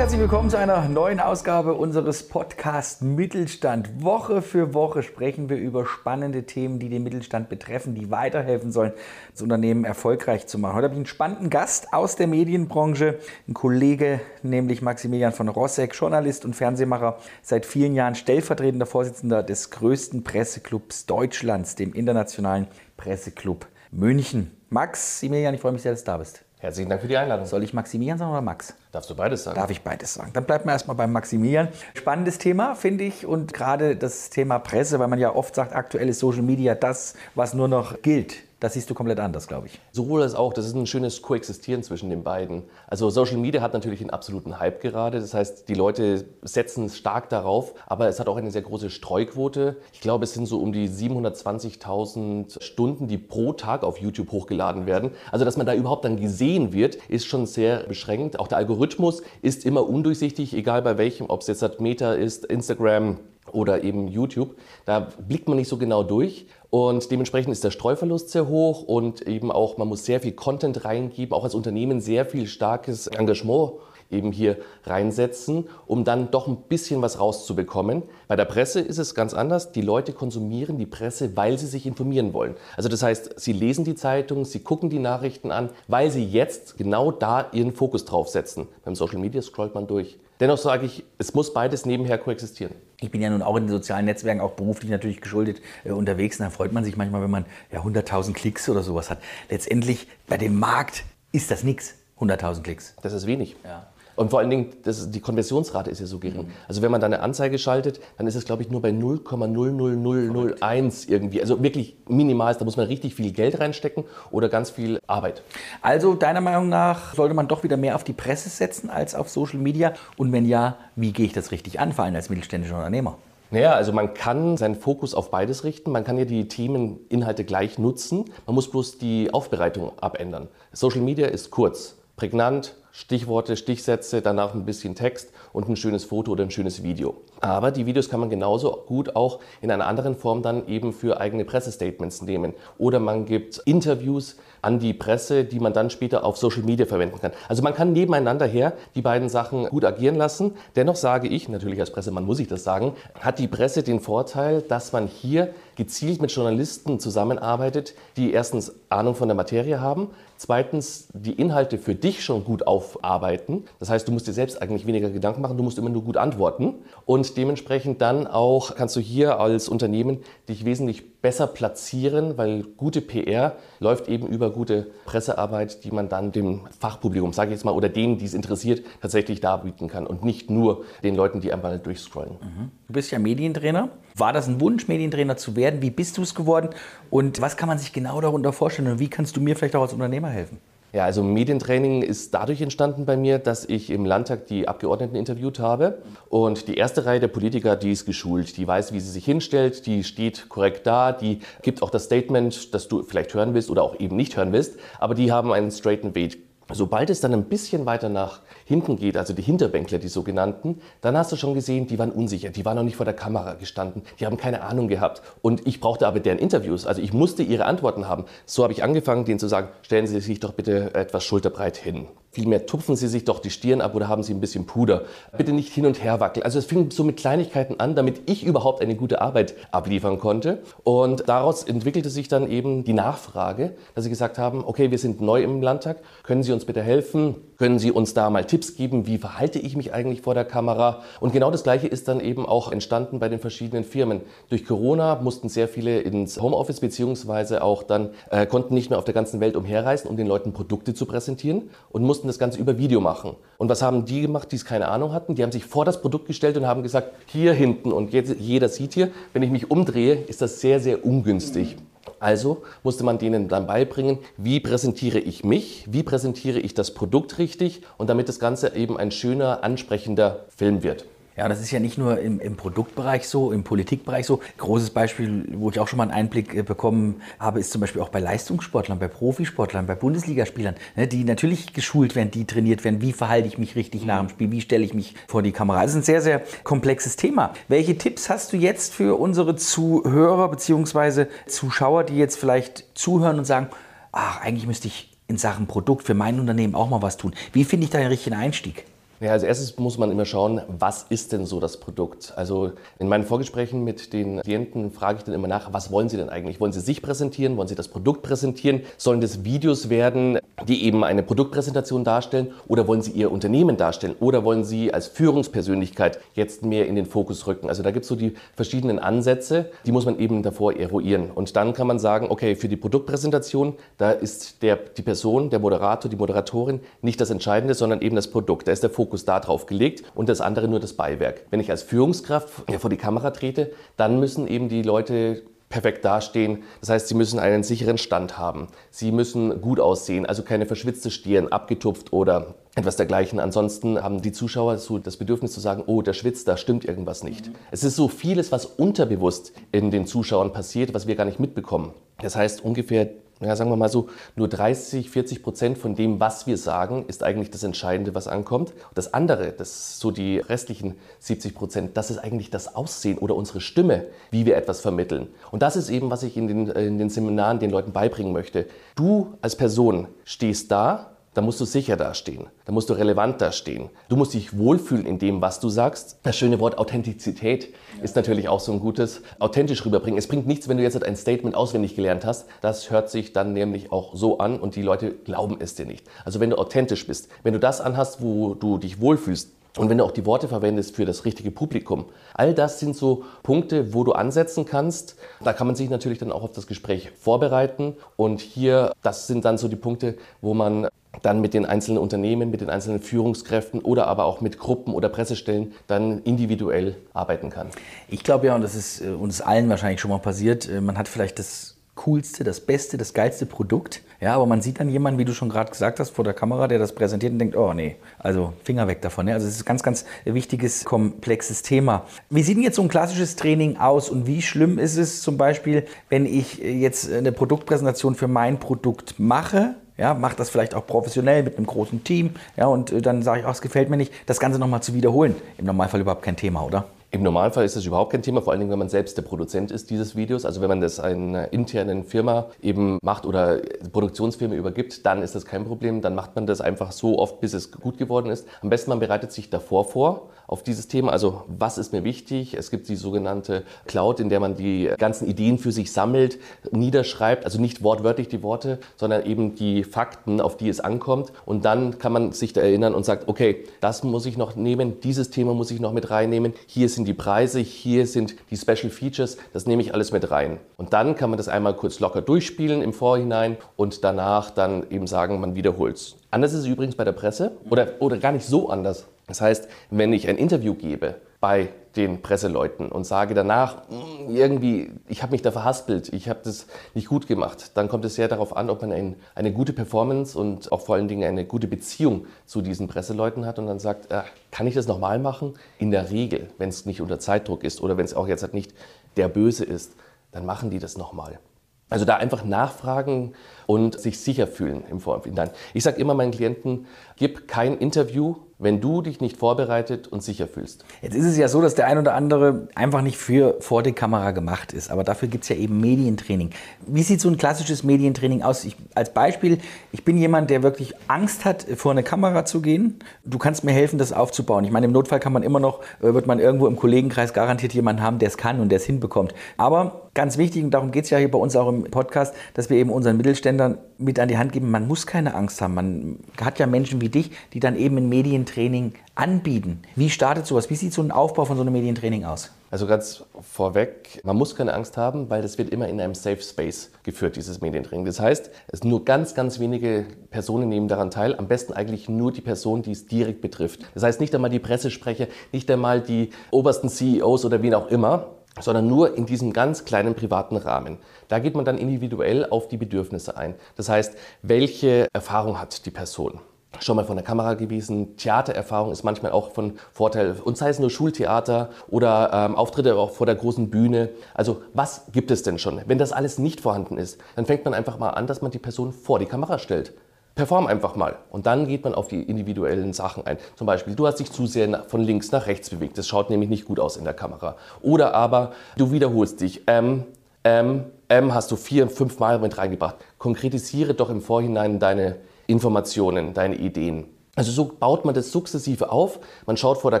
Herzlich 0.00 0.20
willkommen 0.22 0.48
zu 0.48 0.56
einer 0.56 0.88
neuen 0.88 1.20
Ausgabe 1.20 1.74
unseres 1.74 2.26
Podcast 2.26 3.02
Mittelstand. 3.02 4.02
Woche 4.02 4.40
für 4.40 4.72
Woche 4.72 5.02
sprechen 5.02 5.50
wir 5.50 5.58
über 5.58 5.84
spannende 5.84 6.44
Themen, 6.44 6.78
die 6.78 6.88
den 6.88 7.02
Mittelstand 7.02 7.50
betreffen, 7.50 7.94
die 7.94 8.10
weiterhelfen 8.10 8.72
sollen, 8.72 8.94
das 9.32 9.42
Unternehmen 9.42 9.84
erfolgreich 9.84 10.46
zu 10.46 10.58
machen. 10.58 10.76
Heute 10.76 10.84
habe 10.84 10.94
ich 10.94 11.00
einen 11.00 11.06
spannenden 11.06 11.50
Gast 11.50 11.92
aus 11.92 12.16
der 12.16 12.28
Medienbranche, 12.28 13.18
ein 13.46 13.52
Kollege, 13.52 14.22
nämlich 14.42 14.80
Maximilian 14.80 15.32
von 15.32 15.50
Rossek, 15.50 15.94
Journalist 15.94 16.46
und 16.46 16.56
Fernsehmacher, 16.56 17.18
seit 17.42 17.66
vielen 17.66 17.94
Jahren 17.94 18.14
stellvertretender 18.14 18.86
Vorsitzender 18.86 19.42
des 19.42 19.68
größten 19.68 20.24
Presseclubs 20.24 21.04
Deutschlands, 21.04 21.74
dem 21.74 21.92
Internationalen 21.92 22.68
Presseclub 22.96 23.66
München. 23.90 24.50
Maximilian, 24.70 25.52
ich 25.52 25.60
freue 25.60 25.72
mich 25.72 25.82
sehr, 25.82 25.92
dass 25.92 26.04
du 26.04 26.10
da 26.10 26.16
bist. 26.16 26.42
Herzlichen 26.60 26.90
Dank 26.90 27.00
für 27.00 27.08
die 27.08 27.16
Einladung. 27.16 27.46
Soll 27.46 27.62
ich 27.62 27.72
Maximilian 27.72 28.18
sagen 28.18 28.32
oder 28.32 28.42
Max? 28.42 28.74
Darfst 28.92 29.08
du 29.08 29.14
beides 29.14 29.44
sagen? 29.44 29.56
Darf 29.56 29.70
ich 29.70 29.80
beides 29.80 30.12
sagen? 30.12 30.30
Dann 30.34 30.44
bleibt 30.44 30.66
man 30.66 30.74
erstmal 30.74 30.94
beim 30.94 31.10
Maximilian. 31.10 31.68
Spannendes 31.94 32.36
Thema, 32.36 32.74
finde 32.74 33.04
ich. 33.04 33.24
Und 33.24 33.54
gerade 33.54 33.96
das 33.96 34.28
Thema 34.28 34.58
Presse, 34.58 34.98
weil 34.98 35.08
man 35.08 35.18
ja 35.18 35.34
oft 35.34 35.54
sagt, 35.54 35.74
aktuell 35.74 36.10
ist 36.10 36.18
Social 36.18 36.42
Media 36.42 36.74
das, 36.74 37.14
was 37.34 37.54
nur 37.54 37.66
noch 37.66 38.02
gilt. 38.02 38.36
Das 38.60 38.74
siehst 38.74 38.90
du 38.90 38.94
komplett 38.94 39.18
anders, 39.20 39.48
glaube 39.48 39.68
ich. 39.68 39.80
Sowohl 39.90 40.20
als 40.20 40.34
auch. 40.34 40.52
Das 40.52 40.66
ist 40.66 40.74
ein 40.74 40.86
schönes 40.86 41.22
Koexistieren 41.22 41.82
zwischen 41.82 42.10
den 42.10 42.22
beiden. 42.22 42.64
Also 42.86 43.08
Social 43.08 43.38
Media 43.38 43.62
hat 43.62 43.72
natürlich 43.72 44.02
einen 44.02 44.10
absoluten 44.10 44.60
Hype 44.60 44.82
gerade. 44.82 45.18
Das 45.18 45.32
heißt, 45.32 45.66
die 45.70 45.74
Leute 45.74 46.26
setzen 46.42 46.90
stark 46.90 47.30
darauf. 47.30 47.72
Aber 47.86 48.08
es 48.08 48.20
hat 48.20 48.28
auch 48.28 48.36
eine 48.36 48.50
sehr 48.50 48.60
große 48.60 48.90
Streuquote. 48.90 49.76
Ich 49.94 50.02
glaube, 50.02 50.24
es 50.24 50.34
sind 50.34 50.44
so 50.44 50.58
um 50.58 50.72
die 50.72 50.90
720.000 50.90 52.62
Stunden, 52.62 53.08
die 53.08 53.16
pro 53.16 53.54
Tag 53.54 53.82
auf 53.82 53.96
YouTube 53.96 54.30
hochgeladen 54.30 54.84
werden. 54.84 55.12
Also, 55.32 55.46
dass 55.46 55.56
man 55.56 55.64
da 55.64 55.74
überhaupt 55.74 56.04
dann 56.04 56.20
gesehen 56.20 56.74
wird, 56.74 56.96
ist 57.08 57.24
schon 57.24 57.46
sehr 57.46 57.84
beschränkt. 57.84 58.38
Auch 58.38 58.48
der 58.48 58.58
Algorithmus 58.58 59.22
ist 59.40 59.64
immer 59.64 59.88
undurchsichtig, 59.88 60.52
egal 60.52 60.82
bei 60.82 60.98
welchem, 60.98 61.30
ob 61.30 61.40
es 61.40 61.46
jetzt 61.46 61.80
Meta 61.80 62.12
ist, 62.12 62.44
Instagram, 62.44 63.16
oder 63.52 63.84
eben 63.84 64.08
YouTube. 64.08 64.56
Da 64.84 65.08
blickt 65.26 65.48
man 65.48 65.56
nicht 65.56 65.68
so 65.68 65.76
genau 65.76 66.02
durch 66.02 66.46
und 66.70 67.10
dementsprechend 67.10 67.52
ist 67.52 67.64
der 67.64 67.72
Streuverlust 67.72 68.30
sehr 68.30 68.48
hoch 68.48 68.82
und 68.82 69.22
eben 69.26 69.50
auch, 69.50 69.76
man 69.76 69.88
muss 69.88 70.04
sehr 70.04 70.20
viel 70.20 70.32
Content 70.32 70.84
reingeben, 70.84 71.34
auch 71.34 71.44
als 71.44 71.54
Unternehmen 71.54 72.00
sehr 72.00 72.24
viel 72.24 72.46
starkes 72.46 73.08
Engagement 73.08 73.72
eben 74.10 74.32
hier 74.32 74.58
reinsetzen, 74.84 75.68
um 75.86 76.04
dann 76.04 76.30
doch 76.30 76.46
ein 76.46 76.58
bisschen 76.68 77.00
was 77.02 77.20
rauszubekommen. 77.20 78.02
Bei 78.28 78.36
der 78.36 78.44
Presse 78.44 78.80
ist 78.80 78.98
es 78.98 79.14
ganz 79.14 79.34
anders. 79.34 79.72
Die 79.72 79.82
Leute 79.82 80.12
konsumieren 80.12 80.78
die 80.78 80.86
Presse, 80.86 81.36
weil 81.36 81.58
sie 81.58 81.66
sich 81.66 81.86
informieren 81.86 82.32
wollen. 82.32 82.56
Also 82.76 82.88
das 82.88 83.02
heißt, 83.02 83.38
sie 83.38 83.52
lesen 83.52 83.84
die 83.84 83.94
Zeitung, 83.94 84.44
sie 84.44 84.60
gucken 84.60 84.90
die 84.90 84.98
Nachrichten 84.98 85.50
an, 85.50 85.70
weil 85.88 86.10
sie 86.10 86.24
jetzt 86.24 86.76
genau 86.76 87.12
da 87.12 87.46
ihren 87.52 87.72
Fokus 87.72 88.04
drauf 88.04 88.28
setzen. 88.28 88.66
Beim 88.84 88.94
Social 88.94 89.18
Media 89.18 89.42
scrollt 89.42 89.74
man 89.74 89.86
durch. 89.86 90.18
Dennoch 90.40 90.58
sage 90.58 90.86
ich, 90.86 91.04
es 91.18 91.34
muss 91.34 91.52
beides 91.52 91.84
nebenher 91.84 92.16
koexistieren. 92.16 92.74
Ich 92.98 93.10
bin 93.10 93.20
ja 93.20 93.28
nun 93.28 93.42
auch 93.42 93.56
in 93.56 93.64
den 93.64 93.70
sozialen 93.70 94.06
Netzwerken, 94.06 94.40
auch 94.40 94.52
beruflich 94.52 94.90
natürlich 94.90 95.20
geschuldet, 95.20 95.60
äh, 95.84 95.90
unterwegs. 95.90 96.40
Und 96.40 96.46
da 96.46 96.50
freut 96.50 96.72
man 96.72 96.82
sich 96.82 96.96
manchmal, 96.96 97.22
wenn 97.22 97.30
man 97.30 97.44
ja 97.70 97.80
100.000 97.80 98.32
Klicks 98.32 98.68
oder 98.68 98.82
sowas 98.82 99.10
hat. 99.10 99.18
Letztendlich 99.50 100.08
bei 100.26 100.38
dem 100.38 100.58
Markt 100.58 101.04
ist 101.32 101.50
das 101.50 101.62
nichts. 101.62 101.94
100.000 102.18 102.62
Klicks. 102.62 102.94
Das 103.02 103.12
ist 103.12 103.26
wenig. 103.26 103.56
Ja. 103.64 103.86
Und 104.20 104.28
vor 104.28 104.40
allen 104.40 104.50
Dingen, 104.50 104.74
das, 104.82 105.10
die 105.10 105.20
Konversionsrate 105.20 105.90
ist 105.90 105.98
ja 105.98 106.04
so 106.04 106.18
gering. 106.18 106.42
Mhm. 106.42 106.50
Also 106.68 106.82
wenn 106.82 106.90
man 106.90 107.00
da 107.00 107.06
eine 107.06 107.20
Anzeige 107.20 107.58
schaltet, 107.58 108.02
dann 108.18 108.26
ist 108.26 108.34
es, 108.34 108.44
glaube 108.44 108.62
ich, 108.62 108.68
nur 108.68 108.82
bei 108.82 108.90
0,00001 108.90 111.08
irgendwie. 111.08 111.40
Also 111.40 111.62
wirklich 111.62 111.96
minimal. 112.06 112.54
Da 112.54 112.66
muss 112.66 112.76
man 112.76 112.86
richtig 112.86 113.14
viel 113.14 113.32
Geld 113.32 113.60
reinstecken 113.60 114.04
oder 114.30 114.50
ganz 114.50 114.68
viel 114.68 115.00
Arbeit. 115.06 115.40
Also 115.80 116.12
deiner 116.12 116.42
Meinung 116.42 116.68
nach 116.68 117.14
sollte 117.14 117.32
man 117.32 117.48
doch 117.48 117.62
wieder 117.62 117.78
mehr 117.78 117.94
auf 117.94 118.04
die 118.04 118.12
Presse 118.12 118.50
setzen 118.50 118.90
als 118.90 119.14
auf 119.14 119.30
Social 119.30 119.58
Media? 119.58 119.94
Und 120.18 120.32
wenn 120.32 120.44
ja, 120.44 120.76
wie 120.96 121.12
gehe 121.12 121.24
ich 121.24 121.32
das 121.32 121.50
richtig 121.50 121.80
an, 121.80 121.94
vor 121.94 122.04
allem 122.04 122.14
als 122.14 122.28
mittelständischer 122.28 122.76
Unternehmer? 122.76 123.16
Naja, 123.50 123.72
also 123.72 123.94
man 123.94 124.12
kann 124.12 124.58
seinen 124.58 124.74
Fokus 124.74 125.14
auf 125.14 125.30
beides 125.30 125.64
richten. 125.64 125.92
Man 125.92 126.04
kann 126.04 126.18
ja 126.18 126.26
die 126.26 126.46
Themeninhalte 126.46 127.44
gleich 127.44 127.78
nutzen. 127.78 128.26
Man 128.44 128.54
muss 128.54 128.70
bloß 128.70 128.98
die 128.98 129.32
Aufbereitung 129.32 129.92
abändern. 129.98 130.48
Social 130.74 131.00
Media 131.00 131.26
ist 131.26 131.50
kurz, 131.50 131.96
prägnant, 132.16 132.74
Stichworte, 132.92 133.56
Stichsätze, 133.56 134.22
danach 134.22 134.54
ein 134.54 134.64
bisschen 134.64 134.94
Text 134.94 135.32
und 135.52 135.68
ein 135.68 135.76
schönes 135.76 136.04
Foto 136.04 136.32
oder 136.32 136.44
ein 136.44 136.50
schönes 136.50 136.82
Video. 136.82 137.14
Aber 137.40 137.70
die 137.70 137.86
Videos 137.86 138.08
kann 138.08 138.20
man 138.20 138.30
genauso 138.30 138.84
gut 138.86 139.16
auch 139.16 139.40
in 139.60 139.70
einer 139.70 139.86
anderen 139.86 140.16
Form 140.16 140.42
dann 140.42 140.66
eben 140.66 140.92
für 140.92 141.20
eigene 141.20 141.44
Pressestatements 141.44 142.22
nehmen. 142.22 142.54
Oder 142.78 142.98
man 142.98 143.26
gibt 143.26 143.58
Interviews 143.64 144.36
an 144.62 144.78
die 144.78 144.92
Presse, 144.92 145.44
die 145.44 145.60
man 145.60 145.72
dann 145.72 145.90
später 145.90 146.24
auf 146.24 146.36
Social 146.36 146.62
Media 146.62 146.84
verwenden 146.84 147.18
kann. 147.18 147.32
Also 147.48 147.62
man 147.62 147.74
kann 147.74 147.92
nebeneinander 147.92 148.46
her 148.46 148.74
die 148.94 149.02
beiden 149.02 149.28
Sachen 149.28 149.66
gut 149.66 149.84
agieren 149.84 150.16
lassen. 150.16 150.52
Dennoch 150.76 150.96
sage 150.96 151.28
ich, 151.28 151.48
natürlich 151.48 151.80
als 151.80 151.90
Pressemann 151.90 152.26
muss 152.26 152.40
ich 152.40 152.48
das 152.48 152.64
sagen, 152.64 152.94
hat 153.20 153.38
die 153.38 153.48
Presse 153.48 153.82
den 153.82 154.00
Vorteil, 154.00 154.62
dass 154.62 154.92
man 154.92 155.06
hier 155.06 155.54
gezielt 155.76 156.20
mit 156.20 156.30
Journalisten 156.30 157.00
zusammenarbeitet, 157.00 157.94
die 158.16 158.32
erstens 158.32 158.74
Ahnung 158.90 159.14
von 159.14 159.28
der 159.28 159.34
Materie 159.34 159.80
haben, 159.80 160.10
zweitens 160.36 161.08
die 161.14 161.32
Inhalte 161.32 161.78
für 161.78 161.94
dich 161.94 162.22
schon 162.22 162.44
gut 162.44 162.66
aufarbeiten. 162.80 163.64
Das 163.78 163.90
heißt, 163.90 164.08
du 164.08 164.12
musst 164.12 164.26
dir 164.26 164.32
selbst 164.32 164.60
eigentlich 164.60 164.86
weniger 164.86 165.10
Gedanken 165.10 165.42
machen, 165.42 165.56
du 165.56 165.62
musst 165.62 165.78
immer 165.78 165.90
nur 165.90 166.02
gut 166.02 166.16
antworten 166.16 166.74
und 167.04 167.36
dementsprechend 167.36 168.00
dann 168.00 168.26
auch 168.26 168.74
kannst 168.74 168.96
du 168.96 169.00
hier 169.00 169.38
als 169.38 169.68
Unternehmen 169.68 170.20
dich 170.48 170.64
wesentlich 170.64 171.20
besser 171.20 171.46
platzieren, 171.46 172.38
weil 172.38 172.62
gute 172.62 173.02
PR 173.02 173.56
läuft 173.78 174.08
eben 174.08 174.26
über 174.26 174.50
gute 174.50 174.90
Pressearbeit, 175.04 175.84
die 175.84 175.90
man 175.90 176.08
dann 176.08 176.32
dem 176.32 176.62
Fachpublikum, 176.78 177.34
sage 177.34 177.50
ich 177.50 177.56
jetzt 177.56 177.64
mal, 177.64 177.72
oder 177.72 177.90
denen, 177.90 178.16
die 178.16 178.24
es 178.24 178.32
interessiert, 178.32 178.82
tatsächlich 179.02 179.40
darbieten 179.40 179.88
kann 179.88 180.06
und 180.06 180.24
nicht 180.24 180.48
nur 180.50 180.84
den 181.02 181.14
Leuten, 181.14 181.42
die 181.42 181.52
einmal 181.52 181.78
durchscrollen. 181.78 182.32
Mhm. 182.40 182.70
Du 182.88 182.94
bist 182.94 183.10
ja 183.10 183.18
Medientrainer. 183.18 183.90
War 184.16 184.32
das 184.32 184.48
ein 184.48 184.60
Wunsch, 184.60 184.88
Medientrainer 184.88 185.36
zu 185.36 185.56
werden? 185.56 185.82
Wie 185.82 185.90
bist 185.90 186.16
du 186.16 186.22
es 186.22 186.34
geworden? 186.34 186.70
Und 187.10 187.40
was 187.42 187.56
kann 187.58 187.68
man 187.68 187.78
sich 187.78 187.92
genau 187.92 188.20
darunter 188.20 188.52
vorstellen? 188.52 188.90
Und 188.92 188.98
wie 188.98 189.08
kannst 189.08 189.36
du 189.36 189.40
mir 189.40 189.56
vielleicht 189.56 189.76
auch 189.76 189.82
als 189.82 189.92
Unternehmer 189.92 190.28
helfen? 190.28 190.58
Ja, 190.92 191.04
also 191.04 191.22
Medientraining 191.22 192.02
ist 192.02 192.34
dadurch 192.34 192.60
entstanden 192.60 193.06
bei 193.06 193.16
mir, 193.16 193.38
dass 193.38 193.64
ich 193.64 193.90
im 193.90 194.04
Landtag 194.04 194.46
die 194.48 194.66
Abgeordneten 194.66 195.14
interviewt 195.14 195.60
habe. 195.60 196.02
Und 196.28 196.66
die 196.66 196.74
erste 196.74 197.06
Reihe 197.06 197.20
der 197.20 197.28
Politiker, 197.28 197.76
die 197.76 197.92
ist 197.92 198.06
geschult, 198.06 198.56
die 198.56 198.66
weiß, 198.66 198.92
wie 198.92 198.98
sie 198.98 199.10
sich 199.10 199.24
hinstellt, 199.24 199.86
die 199.86 200.02
steht 200.02 200.48
korrekt 200.48 200.88
da, 200.88 201.12
die 201.12 201.40
gibt 201.62 201.82
auch 201.82 201.90
das 201.90 202.04
Statement, 202.04 202.74
das 202.74 202.88
du 202.88 203.04
vielleicht 203.04 203.34
hören 203.34 203.54
willst 203.54 203.70
oder 203.70 203.84
auch 203.84 204.00
eben 204.00 204.16
nicht 204.16 204.36
hören 204.36 204.52
willst, 204.52 204.78
aber 204.98 205.14
die 205.14 205.30
haben 205.30 205.52
einen 205.52 205.70
straighten 205.70 206.16
Weg 206.16 206.49
Sobald 206.72 207.10
es 207.10 207.20
dann 207.20 207.32
ein 207.32 207.44
bisschen 207.44 207.86
weiter 207.86 208.08
nach 208.08 208.40
hinten 208.64 208.96
geht, 208.96 209.16
also 209.16 209.32
die 209.32 209.42
Hinterbänkler, 209.42 209.98
die 209.98 210.08
sogenannten, 210.08 210.80
dann 211.00 211.16
hast 211.16 211.32
du 211.32 211.36
schon 211.36 211.54
gesehen, 211.54 211.86
die 211.86 211.98
waren 211.98 212.10
unsicher, 212.10 212.50
die 212.50 212.64
waren 212.64 212.76
noch 212.76 212.84
nicht 212.84 212.96
vor 212.96 213.04
der 213.04 213.14
Kamera 213.14 213.54
gestanden, 213.54 214.02
die 214.18 214.26
haben 214.26 214.36
keine 214.36 214.62
Ahnung 214.62 214.88
gehabt. 214.88 215.22
Und 215.42 215.66
ich 215.66 215.80
brauchte 215.80 216.06
aber 216.06 216.20
deren 216.20 216.38
Interviews, 216.38 216.86
also 216.86 217.02
ich 217.02 217.12
musste 217.12 217.42
ihre 217.42 217.64
Antworten 217.64 218.08
haben. 218.08 218.24
So 218.46 218.62
habe 218.62 218.72
ich 218.72 218.82
angefangen, 218.82 219.24
denen 219.24 219.38
zu 219.38 219.48
sagen, 219.48 219.68
stellen 219.82 220.06
Sie 220.06 220.20
sich 220.20 220.40
doch 220.40 220.52
bitte 220.52 220.94
etwas 220.94 221.24
schulterbreit 221.24 221.76
hin. 221.76 222.06
Vielmehr 222.32 222.64
tupfen 222.64 222.94
Sie 222.94 223.08
sich 223.08 223.24
doch 223.24 223.40
die 223.40 223.50
Stirn 223.50 223.80
ab 223.80 223.94
oder 223.96 224.06
haben 224.06 224.22
Sie 224.22 224.32
ein 224.32 224.40
bisschen 224.40 224.64
Puder. 224.64 225.02
Bitte 225.36 225.52
nicht 225.52 225.72
hin 225.72 225.84
und 225.84 226.02
her 226.02 226.20
wackeln. 226.20 226.44
Also 226.44 226.60
es 226.60 226.64
fing 226.64 226.92
so 226.92 227.02
mit 227.02 227.16
Kleinigkeiten 227.16 227.80
an, 227.80 227.96
damit 227.96 228.30
ich 228.30 228.44
überhaupt 228.44 228.80
eine 228.80 228.94
gute 228.94 229.20
Arbeit 229.20 229.54
abliefern 229.72 230.18
konnte. 230.20 230.62
Und 230.84 231.28
daraus 231.28 231.64
entwickelte 231.64 232.08
sich 232.08 232.28
dann 232.28 232.48
eben 232.48 232.84
die 232.84 232.92
Nachfrage, 232.92 233.74
dass 233.96 234.04
sie 234.04 234.10
gesagt 234.10 234.38
haben, 234.38 234.62
okay, 234.64 234.92
wir 234.92 234.98
sind 234.98 235.20
neu 235.20 235.42
im 235.42 235.60
Landtag, 235.60 235.98
können 236.22 236.44
Sie 236.44 236.52
uns 236.52 236.64
bitte 236.64 236.82
helfen? 236.82 237.34
Können 237.60 237.78
Sie 237.78 237.92
uns 237.92 238.14
da 238.14 238.30
mal 238.30 238.46
Tipps 238.46 238.74
geben? 238.74 239.06
Wie 239.06 239.18
verhalte 239.18 239.58
ich 239.58 239.76
mich 239.76 239.92
eigentlich 239.92 240.22
vor 240.22 240.32
der 240.32 240.46
Kamera? 240.46 241.02
Und 241.20 241.34
genau 241.34 241.50
das 241.50 241.62
Gleiche 241.62 241.88
ist 241.88 242.08
dann 242.08 242.18
eben 242.18 242.46
auch 242.46 242.72
entstanden 242.72 243.18
bei 243.18 243.28
den 243.28 243.38
verschiedenen 243.38 243.84
Firmen. 243.84 244.22
Durch 244.48 244.64
Corona 244.64 245.16
mussten 245.16 245.50
sehr 245.50 245.68
viele 245.68 246.00
ins 246.00 246.40
Homeoffice 246.40 246.80
beziehungsweise 246.80 247.62
auch 247.62 247.82
dann 247.82 248.14
äh, 248.30 248.46
konnten 248.46 248.72
nicht 248.72 248.88
mehr 248.88 248.98
auf 248.98 249.04
der 249.04 249.12
ganzen 249.12 249.40
Welt 249.40 249.56
umherreisen, 249.56 250.08
um 250.08 250.16
den 250.16 250.26
Leuten 250.26 250.54
Produkte 250.54 250.94
zu 250.94 251.04
präsentieren 251.04 251.68
und 251.90 252.02
mussten 252.02 252.28
das 252.28 252.38
Ganze 252.38 252.58
über 252.58 252.78
Video 252.78 253.02
machen. 253.02 253.36
Und 253.58 253.68
was 253.68 253.82
haben 253.82 254.06
die 254.06 254.22
gemacht, 254.22 254.50
die 254.52 254.56
es 254.56 254.64
keine 254.64 254.88
Ahnung 254.88 255.12
hatten? 255.12 255.34
Die 255.34 255.42
haben 255.42 255.52
sich 255.52 255.66
vor 255.66 255.84
das 255.84 256.00
Produkt 256.00 256.28
gestellt 256.28 256.56
und 256.56 256.66
haben 256.66 256.82
gesagt, 256.82 257.12
hier 257.26 257.52
hinten 257.52 257.92
und 257.92 258.14
jetzt, 258.14 258.36
jeder 258.38 258.70
sieht 258.70 258.94
hier, 258.94 259.10
wenn 259.34 259.42
ich 259.42 259.50
mich 259.50 259.70
umdrehe, 259.70 260.14
ist 260.14 260.40
das 260.40 260.62
sehr, 260.62 260.80
sehr 260.80 261.04
ungünstig. 261.04 261.76
Also 262.18 262.62
musste 262.82 263.04
man 263.04 263.18
denen 263.18 263.48
dann 263.48 263.66
beibringen, 263.66 264.18
wie 264.36 264.60
präsentiere 264.60 265.18
ich 265.18 265.44
mich, 265.44 265.84
wie 265.88 266.02
präsentiere 266.02 266.58
ich 266.58 266.74
das 266.74 266.94
Produkt 266.94 267.38
richtig 267.38 267.82
und 267.98 268.08
damit 268.08 268.28
das 268.28 268.38
Ganze 268.38 268.74
eben 268.74 268.96
ein 268.96 269.10
schöner, 269.10 269.62
ansprechender 269.64 270.46
Film 270.56 270.82
wird. 270.82 271.06
Ja, 271.36 271.48
das 271.48 271.60
ist 271.60 271.70
ja 271.70 271.78
nicht 271.78 271.96
nur 271.96 272.18
im, 272.18 272.40
im, 272.40 272.56
Produktbereich 272.56 273.28
so, 273.28 273.52
im 273.52 273.62
Politikbereich 273.62 274.26
so. 274.26 274.40
Großes 274.58 274.90
Beispiel, 274.90 275.44
wo 275.52 275.70
ich 275.70 275.78
auch 275.78 275.86
schon 275.86 275.96
mal 275.96 276.02
einen 276.04 276.12
Einblick 276.12 276.54
äh, 276.54 276.62
bekommen 276.62 277.22
habe, 277.38 277.60
ist 277.60 277.70
zum 277.70 277.80
Beispiel 277.80 278.02
auch 278.02 278.08
bei 278.08 278.18
Leistungssportlern, 278.18 278.98
bei 278.98 279.08
Profisportlern, 279.08 279.86
bei 279.86 279.94
Bundesligaspielern, 279.94 280.74
ne, 280.96 281.06
die 281.06 281.24
natürlich 281.24 281.72
geschult 281.72 282.16
werden, 282.16 282.30
die 282.30 282.46
trainiert 282.46 282.84
werden. 282.84 283.00
Wie 283.00 283.12
verhalte 283.12 283.46
ich 283.46 283.58
mich 283.58 283.76
richtig 283.76 284.04
nach 284.04 284.20
dem 284.20 284.28
Spiel? 284.28 284.50
Wie 284.50 284.60
stelle 284.60 284.84
ich 284.84 284.92
mich 284.92 285.14
vor 285.28 285.42
die 285.42 285.52
Kamera? 285.52 285.82
Das 285.82 285.92
ist 285.92 285.98
ein 285.98 286.02
sehr, 286.02 286.20
sehr 286.20 286.42
komplexes 286.64 287.16
Thema. 287.16 287.52
Welche 287.68 287.96
Tipps 287.96 288.28
hast 288.28 288.52
du 288.52 288.56
jetzt 288.56 288.92
für 288.92 289.18
unsere 289.18 289.54
Zuhörer 289.56 290.50
bzw. 290.50 291.26
Zuschauer, 291.46 292.04
die 292.04 292.16
jetzt 292.16 292.38
vielleicht 292.38 292.84
zuhören 292.94 293.38
und 293.38 293.44
sagen, 293.44 293.68
ach, 294.12 294.40
eigentlich 294.40 294.66
müsste 294.66 294.88
ich 294.88 295.16
in 295.28 295.38
Sachen 295.38 295.68
Produkt 295.68 296.04
für 296.04 296.14
mein 296.14 296.40
Unternehmen 296.40 296.74
auch 296.74 296.90
mal 296.90 297.02
was 297.02 297.16
tun. 297.16 297.34
Wie 297.52 297.64
finde 297.64 297.84
ich 297.84 297.90
da 297.90 297.98
den 297.98 298.08
richtigen 298.08 298.36
Einstieg? 298.36 298.84
Ja, 299.22 299.32
als 299.32 299.42
erstes 299.42 299.76
muss 299.76 299.98
man 299.98 300.10
immer 300.10 300.24
schauen, 300.24 300.62
was 300.66 301.04
ist 301.10 301.32
denn 301.32 301.44
so 301.44 301.60
das 301.60 301.76
Produkt? 301.76 302.32
Also 302.36 302.72
in 302.98 303.06
meinen 303.06 303.24
Vorgesprächen 303.24 303.84
mit 303.84 304.14
den 304.14 304.40
Klienten 304.40 304.90
frage 304.92 305.18
ich 305.18 305.24
dann 305.24 305.34
immer 305.34 305.46
nach, 305.46 305.74
was 305.74 305.92
wollen 305.92 306.08
sie 306.08 306.16
denn 306.16 306.30
eigentlich? 306.30 306.58
Wollen 306.58 306.72
sie 306.72 306.80
sich 306.80 307.02
präsentieren? 307.02 307.58
Wollen 307.58 307.68
sie 307.68 307.74
das 307.74 307.88
Produkt 307.88 308.22
präsentieren? 308.22 308.80
Sollen 308.96 309.20
das 309.20 309.44
Videos 309.44 309.90
werden, 309.90 310.38
die 310.66 310.86
eben 310.86 311.04
eine 311.04 311.22
Produktpräsentation 311.22 312.02
darstellen? 312.02 312.54
Oder 312.66 312.88
wollen 312.88 313.02
sie 313.02 313.10
ihr 313.10 313.30
Unternehmen 313.30 313.76
darstellen? 313.76 314.16
Oder 314.20 314.42
wollen 314.42 314.64
sie 314.64 314.94
als 314.94 315.08
Führungspersönlichkeit 315.08 316.18
jetzt 316.32 316.64
mehr 316.64 316.86
in 316.86 316.94
den 316.94 317.04
Fokus 317.04 317.46
rücken? 317.46 317.68
Also 317.68 317.82
da 317.82 317.90
gibt 317.90 318.04
es 318.04 318.08
so 318.08 318.16
die 318.16 318.32
verschiedenen 318.56 318.98
Ansätze, 318.98 319.70
die 319.84 319.92
muss 319.92 320.06
man 320.06 320.18
eben 320.18 320.42
davor 320.42 320.76
eruieren. 320.76 321.30
Und 321.30 321.56
dann 321.56 321.74
kann 321.74 321.86
man 321.86 321.98
sagen, 321.98 322.28
okay, 322.30 322.56
für 322.56 322.68
die 322.68 322.76
Produktpräsentation, 322.76 323.74
da 323.98 324.12
ist 324.12 324.62
der, 324.62 324.76
die 324.76 325.02
Person, 325.02 325.50
der 325.50 325.58
Moderator, 325.58 326.10
die 326.10 326.16
Moderatorin 326.16 326.80
nicht 327.02 327.20
das 327.20 327.28
Entscheidende, 327.28 327.74
sondern 327.74 328.00
eben 328.00 328.16
das 328.16 328.28
Produkt. 328.28 328.66
Da 328.66 328.72
ist 328.72 328.82
der 328.82 328.88
Fokus 328.88 329.09
Fokus 329.10 329.24
darauf 329.24 329.66
gelegt 329.66 330.04
und 330.14 330.28
das 330.28 330.40
andere 330.40 330.68
nur 330.68 330.78
das 330.78 330.92
Beiwerk. 330.92 331.44
Wenn 331.50 331.58
ich 331.58 331.70
als 331.70 331.82
Führungskraft 331.82 332.48
vor 332.78 332.90
die 332.90 332.96
Kamera 332.96 333.32
trete, 333.32 333.72
dann 333.96 334.20
müssen 334.20 334.46
eben 334.46 334.68
die 334.68 334.82
Leute 334.82 335.42
perfekt 335.68 336.04
dastehen. 336.04 336.62
Das 336.80 336.90
heißt, 336.90 337.08
sie 337.08 337.14
müssen 337.14 337.40
einen 337.40 337.64
sicheren 337.64 337.98
Stand 337.98 338.38
haben. 338.38 338.68
Sie 338.92 339.10
müssen 339.10 339.60
gut 339.60 339.80
aussehen, 339.80 340.26
also 340.26 340.44
keine 340.44 340.66
verschwitzte 340.66 341.10
Stirn, 341.10 341.48
abgetupft 341.48 342.12
oder 342.12 342.54
etwas 342.76 342.94
dergleichen. 342.94 343.40
Ansonsten 343.40 344.00
haben 344.00 344.22
die 344.22 344.30
Zuschauer 344.30 344.78
so 344.78 344.98
das 344.98 345.16
Bedürfnis 345.16 345.52
zu 345.52 345.58
sagen, 345.58 345.82
oh, 345.86 346.02
der 346.02 346.12
schwitzt, 346.12 346.46
da 346.46 346.56
stimmt 346.56 346.84
irgendwas 346.84 347.24
nicht. 347.24 347.48
Mhm. 347.48 347.54
Es 347.72 347.82
ist 347.82 347.96
so 347.96 348.06
vieles, 348.06 348.52
was 348.52 348.64
unterbewusst 348.64 349.52
in 349.72 349.90
den 349.90 350.06
Zuschauern 350.06 350.52
passiert, 350.52 350.94
was 350.94 351.08
wir 351.08 351.16
gar 351.16 351.24
nicht 351.24 351.40
mitbekommen. 351.40 351.94
Das 352.22 352.36
heißt, 352.36 352.64
ungefähr 352.64 353.08
ja, 353.40 353.56
sagen 353.56 353.70
wir 353.70 353.76
mal 353.76 353.88
so, 353.88 354.08
nur 354.36 354.48
30, 354.48 355.08
40 355.08 355.42
Prozent 355.42 355.78
von 355.78 355.94
dem, 355.94 356.20
was 356.20 356.46
wir 356.46 356.58
sagen, 356.58 357.06
ist 357.08 357.22
eigentlich 357.22 357.50
das 357.50 357.62
Entscheidende, 357.62 358.14
was 358.14 358.28
ankommt. 358.28 358.74
Das 358.94 359.14
andere, 359.14 359.52
das 359.52 359.98
so 359.98 360.10
die 360.10 360.38
restlichen 360.38 360.96
70 361.20 361.54
Prozent, 361.54 361.96
das 361.96 362.10
ist 362.10 362.18
eigentlich 362.18 362.50
das 362.50 362.74
Aussehen 362.74 363.18
oder 363.18 363.34
unsere 363.34 363.60
Stimme, 363.60 364.06
wie 364.30 364.44
wir 364.44 364.56
etwas 364.56 364.80
vermitteln. 364.80 365.28
Und 365.50 365.62
das 365.62 365.76
ist 365.76 365.88
eben, 365.88 366.10
was 366.10 366.22
ich 366.22 366.36
in 366.36 366.48
den, 366.48 366.68
in 366.68 366.98
den 366.98 367.08
Seminaren 367.08 367.58
den 367.58 367.70
Leuten 367.70 367.92
beibringen 367.92 368.32
möchte. 368.32 368.66
Du 368.94 369.34
als 369.40 369.56
Person 369.56 370.08
stehst 370.24 370.70
da 370.70 371.09
da 371.34 371.42
musst 371.42 371.60
du 371.60 371.64
sicher 371.64 371.96
dastehen. 371.96 372.46
Da 372.64 372.72
musst 372.72 372.90
du 372.90 372.94
relevant 372.94 373.40
dastehen. 373.40 373.90
Du 374.08 374.16
musst 374.16 374.34
dich 374.34 374.58
wohlfühlen 374.58 375.06
in 375.06 375.18
dem, 375.18 375.40
was 375.40 375.60
du 375.60 375.68
sagst. 375.68 376.18
Das 376.24 376.36
schöne 376.36 376.58
Wort 376.58 376.76
Authentizität 376.78 377.72
ist 378.02 378.16
natürlich 378.16 378.48
auch 378.48 378.58
so 378.58 378.72
ein 378.72 378.80
gutes. 378.80 379.22
Authentisch 379.38 379.84
rüberbringen. 379.84 380.18
Es 380.18 380.26
bringt 380.26 380.48
nichts, 380.48 380.68
wenn 380.68 380.76
du 380.76 380.82
jetzt 380.82 381.02
ein 381.04 381.16
Statement 381.16 381.54
auswendig 381.54 381.94
gelernt 381.94 382.24
hast. 382.24 382.46
Das 382.62 382.90
hört 382.90 383.10
sich 383.10 383.32
dann 383.32 383.52
nämlich 383.52 383.92
auch 383.92 384.16
so 384.16 384.38
an 384.38 384.58
und 384.58 384.74
die 384.74 384.82
Leute 384.82 385.12
glauben 385.12 385.58
es 385.60 385.76
dir 385.76 385.86
nicht. 385.86 386.04
Also 386.24 386.40
wenn 386.40 386.50
du 386.50 386.58
authentisch 386.58 387.06
bist, 387.06 387.28
wenn 387.44 387.52
du 387.52 387.60
das 387.60 387.80
anhast, 387.80 388.20
wo 388.20 388.54
du 388.54 388.78
dich 388.78 389.00
wohlfühlst, 389.00 389.52
und 389.76 389.88
wenn 389.88 389.98
du 389.98 390.04
auch 390.04 390.10
die 390.10 390.26
Worte 390.26 390.48
verwendest 390.48 390.96
für 390.96 391.04
das 391.04 391.24
richtige 391.24 391.50
Publikum. 391.50 392.06
All 392.34 392.54
das 392.54 392.80
sind 392.80 392.96
so 392.96 393.24
Punkte, 393.42 393.94
wo 393.94 394.04
du 394.04 394.12
ansetzen 394.12 394.64
kannst. 394.64 395.16
Da 395.42 395.52
kann 395.52 395.66
man 395.66 395.76
sich 395.76 395.90
natürlich 395.90 396.18
dann 396.18 396.32
auch 396.32 396.42
auf 396.42 396.52
das 396.52 396.66
Gespräch 396.66 397.10
vorbereiten. 397.18 397.96
Und 398.16 398.40
hier, 398.40 398.92
das 399.02 399.26
sind 399.26 399.44
dann 399.44 399.58
so 399.58 399.68
die 399.68 399.76
Punkte, 399.76 400.16
wo 400.40 400.54
man 400.54 400.88
dann 401.22 401.40
mit 401.40 401.54
den 401.54 401.66
einzelnen 401.66 401.98
Unternehmen, 401.98 402.50
mit 402.50 402.60
den 402.60 402.70
einzelnen 402.70 403.00
Führungskräften 403.00 403.80
oder 403.80 404.06
aber 404.06 404.24
auch 404.24 404.40
mit 404.40 404.58
Gruppen 404.58 404.94
oder 404.94 405.08
Pressestellen 405.08 405.72
dann 405.86 406.22
individuell 406.22 406.96
arbeiten 407.12 407.50
kann. 407.50 407.68
Ich 408.08 408.22
glaube 408.22 408.46
ja, 408.46 408.54
und 408.54 408.62
das 408.62 408.74
ist 408.74 409.00
äh, 409.00 409.08
uns 409.08 409.40
allen 409.40 409.68
wahrscheinlich 409.68 410.00
schon 410.00 410.10
mal 410.10 410.18
passiert, 410.18 410.68
äh, 410.68 410.80
man 410.80 410.96
hat 410.96 411.08
vielleicht 411.08 411.38
das 411.38 411.76
coolste, 412.06 412.44
das 412.44 412.60
beste, 412.60 412.96
das 412.96 413.14
geilste 413.14 413.46
Produkt. 413.46 414.02
Ja, 414.20 414.34
aber 414.34 414.44
man 414.44 414.60
sieht 414.60 414.80
dann 414.80 414.90
jemanden, 414.90 415.18
wie 415.18 415.24
du 415.24 415.32
schon 415.32 415.48
gerade 415.48 415.70
gesagt 415.70 415.98
hast, 415.98 416.10
vor 416.10 416.24
der 416.24 416.34
Kamera, 416.34 416.68
der 416.68 416.78
das 416.78 416.94
präsentiert 416.94 417.32
und 417.32 417.38
denkt, 417.38 417.56
oh 417.56 417.72
nee, 417.72 417.96
also 418.18 418.52
Finger 418.64 418.86
weg 418.86 419.00
davon. 419.00 419.26
Ja. 419.28 419.34
Also 419.34 419.46
es 419.46 419.54
ist 419.54 419.62
ein 419.62 419.66
ganz, 419.66 419.82
ganz 419.82 420.04
wichtiges, 420.24 420.84
komplexes 420.84 421.62
Thema. 421.62 422.04
Wie 422.28 422.42
sieht 422.42 422.56
denn 422.56 422.64
jetzt 422.64 422.76
so 422.76 422.82
ein 422.82 422.88
klassisches 422.88 423.36
Training 423.36 423.78
aus 423.78 424.10
und 424.10 424.26
wie 424.26 424.42
schlimm 424.42 424.78
ist 424.78 424.96
es 424.96 425.22
zum 425.22 425.38
Beispiel, 425.38 425.86
wenn 426.10 426.26
ich 426.26 426.58
jetzt 426.58 427.10
eine 427.10 427.32
Produktpräsentation 427.32 428.14
für 428.14 428.28
mein 428.28 428.58
Produkt 428.58 429.18
mache? 429.18 429.74
Ja, 429.96 430.14
mache 430.14 430.36
das 430.36 430.48
vielleicht 430.48 430.74
auch 430.74 430.86
professionell 430.86 431.42
mit 431.42 431.56
einem 431.56 431.66
großen 431.66 432.04
Team. 432.04 432.30
Ja, 432.56 432.66
und 432.66 432.90
äh, 432.90 433.02
dann 433.02 433.22
sage 433.22 433.40
ich, 433.40 433.46
ach, 433.46 433.52
es 433.52 433.60
gefällt 433.60 433.90
mir 433.90 433.98
nicht. 433.98 434.12
Das 434.26 434.40
Ganze 434.40 434.58
nochmal 434.58 434.82
zu 434.82 434.94
wiederholen. 434.94 435.34
Im 435.58 435.66
Normalfall 435.66 436.00
überhaupt 436.00 436.22
kein 436.22 436.36
Thema, 436.36 436.62
oder? 436.62 436.86
Im 437.12 437.24
Normalfall 437.24 437.64
ist 437.64 437.74
das 437.74 437.84
überhaupt 437.86 438.12
kein 438.12 438.22
Thema, 438.22 438.40
vor 438.40 438.52
allen 438.52 438.60
Dingen, 438.60 438.70
wenn 438.70 438.78
man 438.78 438.88
selbst 438.88 439.16
der 439.16 439.22
Produzent 439.22 439.72
ist 439.72 439.90
dieses 439.90 440.14
Videos. 440.14 440.44
Also 440.44 440.60
wenn 440.60 440.68
man 440.68 440.80
das 440.80 441.00
einer 441.00 441.52
internen 441.52 442.04
Firma 442.04 442.46
eben 442.62 443.00
macht 443.02 443.26
oder 443.26 443.60
Produktionsfirma 443.92 444.54
übergibt, 444.54 445.04
dann 445.04 445.20
ist 445.20 445.34
das 445.34 445.44
kein 445.44 445.64
Problem. 445.64 446.02
Dann 446.02 446.14
macht 446.14 446.36
man 446.36 446.46
das 446.46 446.60
einfach 446.60 446.92
so 446.92 447.18
oft, 447.18 447.40
bis 447.40 447.52
es 447.52 447.72
gut 447.72 447.98
geworden 447.98 448.30
ist. 448.30 448.46
Am 448.62 448.70
besten 448.70 448.90
man 448.90 449.00
bereitet 449.00 449.32
sich 449.32 449.50
davor 449.50 449.86
vor 449.86 450.28
auf 450.46 450.62
dieses 450.62 450.86
Thema. 450.86 451.10
Also 451.10 451.42
was 451.48 451.78
ist 451.78 451.92
mir 451.92 452.04
wichtig? 452.04 452.54
Es 452.54 452.70
gibt 452.70 452.88
die 452.88 452.94
sogenannte 452.94 453.64
Cloud, 453.86 454.20
in 454.20 454.28
der 454.28 454.38
man 454.38 454.54
die 454.54 454.90
ganzen 454.96 455.26
Ideen 455.26 455.58
für 455.58 455.72
sich 455.72 455.92
sammelt, 455.92 456.38
niederschreibt. 456.70 457.44
Also 457.44 457.60
nicht 457.60 457.82
wortwörtlich 457.82 458.28
die 458.28 458.44
Worte, 458.44 458.78
sondern 458.94 459.26
eben 459.26 459.56
die 459.56 459.82
Fakten, 459.82 460.40
auf 460.40 460.56
die 460.56 460.68
es 460.68 460.78
ankommt. 460.78 461.32
Und 461.44 461.64
dann 461.64 461.98
kann 461.98 462.12
man 462.12 462.30
sich 462.30 462.52
da 462.52 462.60
erinnern 462.60 462.94
und 462.94 463.04
sagt, 463.04 463.26
okay, 463.26 463.64
das 463.80 464.04
muss 464.04 464.26
ich 464.26 464.36
noch 464.36 464.54
nehmen, 464.54 465.00
dieses 465.00 465.30
Thema 465.30 465.54
muss 465.54 465.72
ich 465.72 465.80
noch 465.80 465.92
mit 465.92 466.10
reinnehmen. 466.10 466.52
Hier 466.66 466.88
sind 466.88 466.99
sind 467.00 467.06
die 467.06 467.14
Preise, 467.14 467.60
hier 467.60 468.06
sind 468.06 468.36
die 468.50 468.58
Special 468.58 468.90
Features, 468.90 469.38
das 469.54 469.64
nehme 469.64 469.80
ich 469.80 469.94
alles 469.94 470.12
mit 470.12 470.30
rein. 470.30 470.60
Und 470.76 470.92
dann 470.92 471.14
kann 471.14 471.30
man 471.30 471.38
das 471.38 471.48
einmal 471.48 471.74
kurz 471.74 471.98
locker 471.98 472.20
durchspielen 472.20 472.82
im 472.82 472.92
Vorhinein 472.92 473.56
und 473.76 474.04
danach 474.04 474.50
dann 474.50 474.84
eben 474.90 475.06
sagen, 475.06 475.40
man 475.40 475.54
wiederholt 475.54 475.96
es. 475.96 476.16
Anders 476.30 476.52
ist 476.52 476.60
es 476.60 476.66
übrigens 476.66 476.96
bei 476.96 477.04
der 477.04 477.12
Presse 477.12 477.52
oder, 477.70 477.88
oder 478.00 478.18
gar 478.18 478.32
nicht 478.32 478.44
so 478.44 478.68
anders. 478.68 479.06
Das 479.28 479.40
heißt, 479.40 479.66
wenn 479.88 480.12
ich 480.12 480.28
ein 480.28 480.36
Interview 480.36 480.74
gebe 480.74 481.14
bei 481.40 481.70
den 481.96 482.22
Presseleuten 482.22 482.90
und 482.90 483.04
sage 483.04 483.34
danach, 483.34 483.88
hm, 483.88 484.34
irgendwie, 484.34 484.92
ich 485.08 485.22
habe 485.22 485.32
mich 485.32 485.42
da 485.42 485.50
verhaspelt, 485.50 486.12
ich 486.12 486.28
habe 486.28 486.40
das 486.44 486.66
nicht 486.94 487.08
gut 487.08 487.26
gemacht, 487.26 487.72
dann 487.74 487.88
kommt 487.88 488.04
es 488.04 488.14
sehr 488.14 488.28
darauf 488.28 488.56
an, 488.56 488.70
ob 488.70 488.82
man 488.82 488.92
ein, 488.92 489.16
eine 489.34 489.52
gute 489.52 489.72
Performance 489.72 490.38
und 490.38 490.70
auch 490.72 490.82
vor 490.82 490.94
allen 490.94 491.08
Dingen 491.08 491.24
eine 491.24 491.44
gute 491.44 491.66
Beziehung 491.66 492.26
zu 492.46 492.62
diesen 492.62 492.88
Presseleuten 492.88 493.44
hat 493.44 493.58
und 493.58 493.66
dann 493.66 493.78
sagt, 493.78 494.10
äh, 494.12 494.22
kann 494.50 494.66
ich 494.66 494.74
das 494.74 494.86
nochmal 494.86 495.18
machen? 495.18 495.54
In 495.78 495.90
der 495.90 496.10
Regel, 496.10 496.50
wenn 496.58 496.68
es 496.68 496.86
nicht 496.86 497.00
unter 497.00 497.18
Zeitdruck 497.18 497.64
ist 497.64 497.80
oder 497.80 497.96
wenn 497.96 498.04
es 498.04 498.14
auch 498.14 498.28
jetzt 498.28 498.42
halt 498.42 498.54
nicht 498.54 498.72
der 499.16 499.28
Böse 499.28 499.64
ist, 499.64 499.94
dann 500.32 500.46
machen 500.46 500.70
die 500.70 500.78
das 500.78 500.96
nochmal. 500.96 501.40
Also 501.88 502.04
da 502.04 502.16
einfach 502.16 502.44
nachfragen 502.44 503.34
und 503.66 504.00
sich 504.00 504.20
sicher 504.20 504.46
fühlen 504.46 504.84
im 504.88 505.00
Vorhinein. 505.00 505.50
Ich 505.74 505.82
sage 505.82 506.00
immer 506.00 506.14
meinen 506.14 506.30
Klienten, 506.30 506.86
gib 507.16 507.48
kein 507.48 507.76
Interview 507.78 508.36
wenn 508.60 508.80
du 508.80 509.02
dich 509.02 509.20
nicht 509.20 509.38
vorbereitet 509.38 510.06
und 510.06 510.22
sicher 510.22 510.46
fühlst. 510.46 510.84
Jetzt 511.02 511.16
ist 511.16 511.24
es 511.24 511.36
ja 511.36 511.48
so, 511.48 511.62
dass 511.62 511.74
der 511.74 511.86
ein 511.86 511.98
oder 511.98 512.14
andere 512.14 512.68
einfach 512.74 513.00
nicht 513.00 513.16
für 513.16 513.56
vor 513.60 513.82
der 513.82 513.92
Kamera 513.92 514.30
gemacht 514.30 514.72
ist. 514.72 514.90
Aber 514.90 515.02
dafür 515.02 515.28
gibt 515.28 515.44
es 515.44 515.48
ja 515.48 515.56
eben 515.56 515.80
Medientraining. 515.80 516.50
Wie 516.86 517.02
sieht 517.02 517.20
so 517.20 517.28
ein 517.28 517.38
klassisches 517.38 517.82
Medientraining 517.82 518.42
aus? 518.42 518.64
Ich, 518.64 518.76
als 518.94 519.12
Beispiel, 519.12 519.58
ich 519.92 520.04
bin 520.04 520.18
jemand, 520.18 520.50
der 520.50 520.62
wirklich 520.62 520.94
Angst 521.08 521.44
hat, 521.44 521.66
vor 521.76 521.92
eine 521.92 522.02
Kamera 522.02 522.44
zu 522.44 522.60
gehen. 522.60 522.98
Du 523.24 523.38
kannst 523.38 523.64
mir 523.64 523.72
helfen, 523.72 523.98
das 523.98 524.12
aufzubauen. 524.12 524.64
Ich 524.64 524.70
meine, 524.70 524.86
im 524.86 524.92
Notfall 524.92 525.20
kann 525.20 525.32
man 525.32 525.42
immer 525.42 525.58
noch, 525.58 525.80
äh, 526.02 526.12
wird 526.12 526.26
man 526.26 526.38
irgendwo 526.38 526.66
im 526.66 526.76
Kollegenkreis 526.76 527.32
garantiert 527.32 527.72
jemanden 527.72 528.02
haben, 528.02 528.18
der 528.18 528.28
es 528.28 528.36
kann 528.36 528.60
und 528.60 528.68
der 528.68 528.76
es 528.76 528.84
hinbekommt. 528.84 529.34
Aber 529.56 530.09
ganz 530.14 530.38
wichtig, 530.38 530.64
und 530.64 530.70
darum 530.72 530.90
geht 530.90 531.04
es 531.04 531.10
ja 531.10 531.18
hier 531.18 531.30
bei 531.30 531.38
uns 531.38 531.56
auch 531.56 531.68
im 531.68 531.84
Podcast, 531.84 532.34
dass 532.54 532.70
wir 532.70 532.76
eben 532.76 532.90
unseren 532.90 533.16
Mittelständlern 533.16 533.78
mit 533.98 534.18
an 534.18 534.28
die 534.28 534.38
Hand 534.38 534.52
geben, 534.52 534.70
man 534.70 534.88
muss 534.88 535.06
keine 535.06 535.34
Angst 535.34 535.60
haben. 535.60 535.74
Man 535.74 536.18
hat 536.40 536.58
ja 536.58 536.66
Menschen 536.66 537.00
wie 537.00 537.08
dich, 537.08 537.30
die 537.52 537.60
dann 537.60 537.76
eben 537.76 537.96
ein 537.96 538.08
Medientraining 538.08 538.94
anbieten. 539.14 539.82
Wie 539.96 540.10
startet 540.10 540.46
sowas? 540.46 540.70
Wie 540.70 540.76
sieht 540.76 540.92
so 540.92 541.02
ein 541.02 541.10
Aufbau 541.10 541.44
von 541.44 541.56
so 541.56 541.62
einem 541.62 541.72
Medientraining 541.72 542.24
aus? 542.24 542.50
Also 542.70 542.86
ganz 542.86 543.24
vorweg, 543.42 544.20
man 544.22 544.36
muss 544.36 544.54
keine 544.54 544.72
Angst 544.74 544.96
haben, 544.96 545.28
weil 545.28 545.42
das 545.42 545.58
wird 545.58 545.70
immer 545.70 545.88
in 545.88 546.00
einem 546.00 546.14
Safe 546.14 546.40
Space 546.40 546.92
geführt, 547.02 547.34
dieses 547.34 547.60
Medientraining. 547.60 548.06
Das 548.06 548.20
heißt, 548.20 548.50
es 548.68 548.84
nur 548.84 549.04
ganz, 549.04 549.34
ganz 549.34 549.58
wenige 549.58 550.06
Personen 550.30 550.68
nehmen 550.68 550.86
daran 550.86 551.10
teil. 551.10 551.34
Am 551.34 551.48
besten 551.48 551.72
eigentlich 551.72 552.08
nur 552.08 552.30
die 552.30 552.40
Person, 552.40 552.82
die 552.82 552.92
es 552.92 553.06
direkt 553.06 553.40
betrifft. 553.40 553.80
Das 553.94 554.04
heißt 554.04 554.20
nicht 554.20 554.32
einmal 554.36 554.50
die 554.50 554.60
Pressesprecher, 554.60 555.26
nicht 555.50 555.68
einmal 555.68 556.00
die 556.00 556.30
obersten 556.52 556.88
CEOs 556.88 557.44
oder 557.44 557.60
wen 557.60 557.74
auch 557.74 557.88
immer, 557.88 558.28
sondern 558.58 558.88
nur 558.88 559.16
in 559.16 559.26
diesem 559.26 559.52
ganz 559.52 559.84
kleinen 559.84 560.14
privaten 560.14 560.56
Rahmen. 560.56 560.98
Da 561.28 561.38
geht 561.38 561.54
man 561.54 561.64
dann 561.64 561.78
individuell 561.78 562.46
auf 562.48 562.68
die 562.68 562.76
Bedürfnisse 562.76 563.36
ein. 563.36 563.54
Das 563.76 563.88
heißt, 563.88 564.16
welche 564.42 565.08
Erfahrung 565.12 565.60
hat 565.60 565.86
die 565.86 565.90
Person? 565.90 566.40
Schon 566.78 566.96
mal 566.96 567.04
von 567.04 567.16
der 567.16 567.24
Kamera 567.24 567.54
gewesen. 567.54 568.16
Theatererfahrung 568.16 568.92
ist 568.92 569.02
manchmal 569.02 569.32
auch 569.32 569.52
von 569.52 569.78
Vorteil. 569.92 570.36
Und 570.42 570.56
sei 570.56 570.68
es 570.68 570.78
nur 570.78 570.88
Schultheater 570.88 571.70
oder 571.88 572.30
ähm, 572.32 572.54
Auftritte 572.54 572.94
auch 572.96 573.10
vor 573.10 573.26
der 573.26 573.34
großen 573.34 573.70
Bühne. 573.70 574.10
Also 574.34 574.62
was 574.72 575.06
gibt 575.12 575.32
es 575.32 575.42
denn 575.42 575.58
schon? 575.58 575.80
Wenn 575.86 575.98
das 575.98 576.12
alles 576.12 576.38
nicht 576.38 576.60
vorhanden 576.60 576.96
ist, 576.96 577.20
dann 577.34 577.46
fängt 577.46 577.64
man 577.64 577.74
einfach 577.74 577.98
mal 577.98 578.10
an, 578.10 578.28
dass 578.28 578.40
man 578.40 578.52
die 578.52 578.58
Person 578.58 578.92
vor 578.92 579.18
die 579.18 579.26
Kamera 579.26 579.58
stellt. 579.58 579.92
Perform 580.34 580.66
einfach 580.66 580.96
mal. 580.96 581.16
Und 581.30 581.46
dann 581.46 581.66
geht 581.66 581.84
man 581.84 581.94
auf 581.94 582.08
die 582.08 582.22
individuellen 582.22 582.92
Sachen 582.92 583.26
ein. 583.26 583.38
Zum 583.56 583.66
Beispiel, 583.66 583.94
du 583.94 584.06
hast 584.06 584.16
dich 584.16 584.32
zu 584.32 584.46
sehr 584.46 584.84
von 584.88 585.02
links 585.02 585.32
nach 585.32 585.46
rechts 585.46 585.70
bewegt. 585.70 585.98
Das 585.98 586.06
schaut 586.06 586.30
nämlich 586.30 586.48
nicht 586.48 586.64
gut 586.64 586.80
aus 586.80 586.96
in 586.96 587.04
der 587.04 587.14
Kamera. 587.14 587.56
Oder 587.82 588.14
aber 588.14 588.52
du 588.76 588.92
wiederholst 588.92 589.40
dich. 589.40 589.62
Ähm, 589.66 590.04
ähm, 590.44 590.84
ähm 591.08 591.34
hast 591.34 591.50
du 591.50 591.56
vier, 591.56 591.88
fünf 591.88 592.18
Mal 592.18 592.38
mit 592.38 592.56
reingebracht. 592.56 592.96
Konkretisiere 593.18 593.94
doch 593.94 594.10
im 594.10 594.22
Vorhinein 594.22 594.78
deine 594.78 595.16
Informationen, 595.46 596.32
deine 596.32 596.56
Ideen. 596.56 597.06
Also 597.36 597.52
so 597.52 597.64
baut 597.64 598.04
man 598.04 598.14
das 598.14 598.32
sukzessive 598.32 598.90
auf. 598.90 599.20
Man 599.46 599.56
schaut 599.56 599.78
vor 599.78 599.90
der 599.90 600.00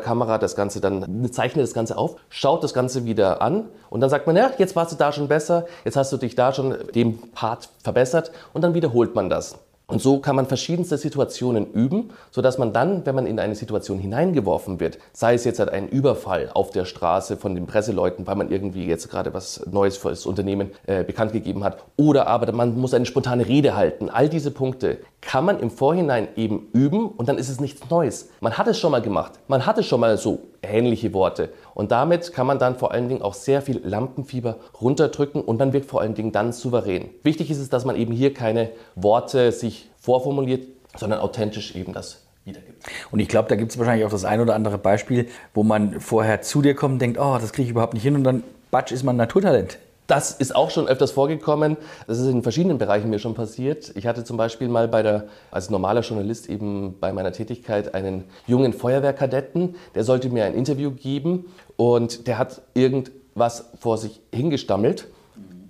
Kamera 0.00 0.38
das 0.38 0.56
Ganze 0.56 0.80
dann, 0.80 1.32
zeichnet 1.32 1.62
das 1.62 1.74
Ganze 1.74 1.96
auf, 1.96 2.16
schaut 2.28 2.62
das 2.64 2.74
Ganze 2.74 3.04
wieder 3.04 3.40
an 3.40 3.68
und 3.88 4.00
dann 4.00 4.10
sagt 4.10 4.26
man, 4.26 4.36
ja, 4.36 4.50
jetzt 4.58 4.76
warst 4.76 4.92
du 4.92 4.96
da 4.96 5.12
schon 5.12 5.28
besser, 5.28 5.66
jetzt 5.84 5.96
hast 5.96 6.12
du 6.12 6.16
dich 6.16 6.34
da 6.34 6.52
schon 6.52 6.76
dem 6.94 7.18
Part 7.32 7.68
verbessert 7.82 8.32
und 8.52 8.62
dann 8.62 8.74
wiederholt 8.74 9.14
man 9.14 9.30
das. 9.30 9.58
Und 9.90 10.00
so 10.00 10.18
kann 10.18 10.36
man 10.36 10.46
verschiedenste 10.46 10.96
Situationen 10.96 11.72
üben, 11.72 12.10
sodass 12.30 12.58
man 12.58 12.72
dann, 12.72 13.04
wenn 13.04 13.14
man 13.14 13.26
in 13.26 13.38
eine 13.40 13.54
Situation 13.54 13.98
hineingeworfen 13.98 14.80
wird, 14.80 14.98
sei 15.12 15.34
es 15.34 15.44
jetzt 15.44 15.60
ein 15.60 15.88
Überfall 15.88 16.50
auf 16.54 16.70
der 16.70 16.84
Straße 16.84 17.36
von 17.36 17.54
den 17.54 17.66
Presseleuten, 17.66 18.26
weil 18.26 18.36
man 18.36 18.50
irgendwie 18.50 18.86
jetzt 18.86 19.10
gerade 19.10 19.34
was 19.34 19.66
Neues 19.70 19.96
für 19.96 20.10
das 20.10 20.26
Unternehmen 20.26 20.70
äh, 20.86 21.02
bekannt 21.02 21.32
gegeben 21.32 21.64
hat, 21.64 21.78
oder 21.96 22.28
aber 22.28 22.52
man 22.52 22.78
muss 22.78 22.94
eine 22.94 23.06
spontane 23.06 23.46
Rede 23.46 23.76
halten. 23.76 24.08
All 24.08 24.28
diese 24.28 24.50
Punkte 24.50 24.98
kann 25.20 25.44
man 25.44 25.60
im 25.60 25.70
Vorhinein 25.70 26.28
eben 26.36 26.68
üben 26.72 27.08
und 27.08 27.28
dann 27.28 27.36
ist 27.36 27.48
es 27.48 27.60
nichts 27.60 27.90
Neues. 27.90 28.30
Man 28.40 28.56
hat 28.56 28.68
es 28.68 28.78
schon 28.78 28.92
mal 28.92 29.02
gemacht, 29.02 29.32
man 29.48 29.66
hatte 29.66 29.82
schon 29.82 30.00
mal 30.00 30.16
so 30.16 30.40
ähnliche 30.62 31.12
Worte. 31.12 31.50
Und 31.74 31.92
damit 31.92 32.32
kann 32.32 32.46
man 32.46 32.58
dann 32.58 32.76
vor 32.76 32.92
allen 32.92 33.08
Dingen 33.08 33.22
auch 33.22 33.34
sehr 33.34 33.62
viel 33.62 33.80
Lampenfieber 33.84 34.56
runterdrücken 34.80 35.42
und 35.42 35.58
man 35.58 35.72
wirkt 35.72 35.86
vor 35.86 36.00
allen 36.00 36.14
Dingen 36.14 36.32
dann 36.32 36.52
souverän. 36.52 37.10
Wichtig 37.22 37.50
ist 37.50 37.58
es, 37.58 37.68
dass 37.68 37.84
man 37.84 37.96
eben 37.96 38.12
hier 38.12 38.34
keine 38.34 38.70
Worte 38.94 39.52
sich 39.52 39.88
vorformuliert, 39.98 40.66
sondern 40.96 41.20
authentisch 41.20 41.74
eben 41.76 41.92
das 41.92 42.22
wiedergibt. 42.44 42.84
Und 43.10 43.20
ich 43.20 43.28
glaube, 43.28 43.48
da 43.48 43.56
gibt 43.56 43.70
es 43.70 43.78
wahrscheinlich 43.78 44.06
auch 44.06 44.10
das 44.10 44.24
ein 44.24 44.40
oder 44.40 44.54
andere 44.54 44.78
Beispiel, 44.78 45.28
wo 45.54 45.62
man 45.62 46.00
vorher 46.00 46.42
zu 46.42 46.62
dir 46.62 46.74
kommt 46.74 46.94
und 46.94 46.98
denkt, 47.02 47.18
oh, 47.18 47.38
das 47.40 47.52
kriege 47.52 47.64
ich 47.64 47.70
überhaupt 47.70 47.94
nicht 47.94 48.02
hin 48.02 48.14
und 48.14 48.24
dann, 48.24 48.42
batsch, 48.70 48.92
ist 48.92 49.02
man 49.02 49.16
Naturtalent. 49.16 49.78
Das 50.10 50.32
ist 50.32 50.56
auch 50.56 50.70
schon 50.70 50.88
öfters 50.88 51.12
vorgekommen. 51.12 51.76
Das 52.08 52.18
ist 52.18 52.26
in 52.26 52.42
verschiedenen 52.42 52.78
Bereichen 52.78 53.10
mir 53.10 53.20
schon 53.20 53.34
passiert. 53.34 53.92
Ich 53.94 54.08
hatte 54.08 54.24
zum 54.24 54.36
Beispiel 54.36 54.66
mal 54.66 54.88
bei 54.88 55.04
der, 55.04 55.28
als 55.52 55.70
normaler 55.70 56.00
Journalist 56.00 56.48
eben 56.48 56.98
bei 56.98 57.12
meiner 57.12 57.30
Tätigkeit 57.30 57.94
einen 57.94 58.24
jungen 58.48 58.72
Feuerwehrkadetten, 58.72 59.76
der 59.94 60.02
sollte 60.02 60.28
mir 60.28 60.46
ein 60.46 60.54
Interview 60.54 60.90
geben 60.90 61.44
und 61.76 62.26
der 62.26 62.38
hat 62.38 62.62
irgendwas 62.74 63.70
vor 63.78 63.98
sich 63.98 64.20
hingestammelt. 64.34 65.06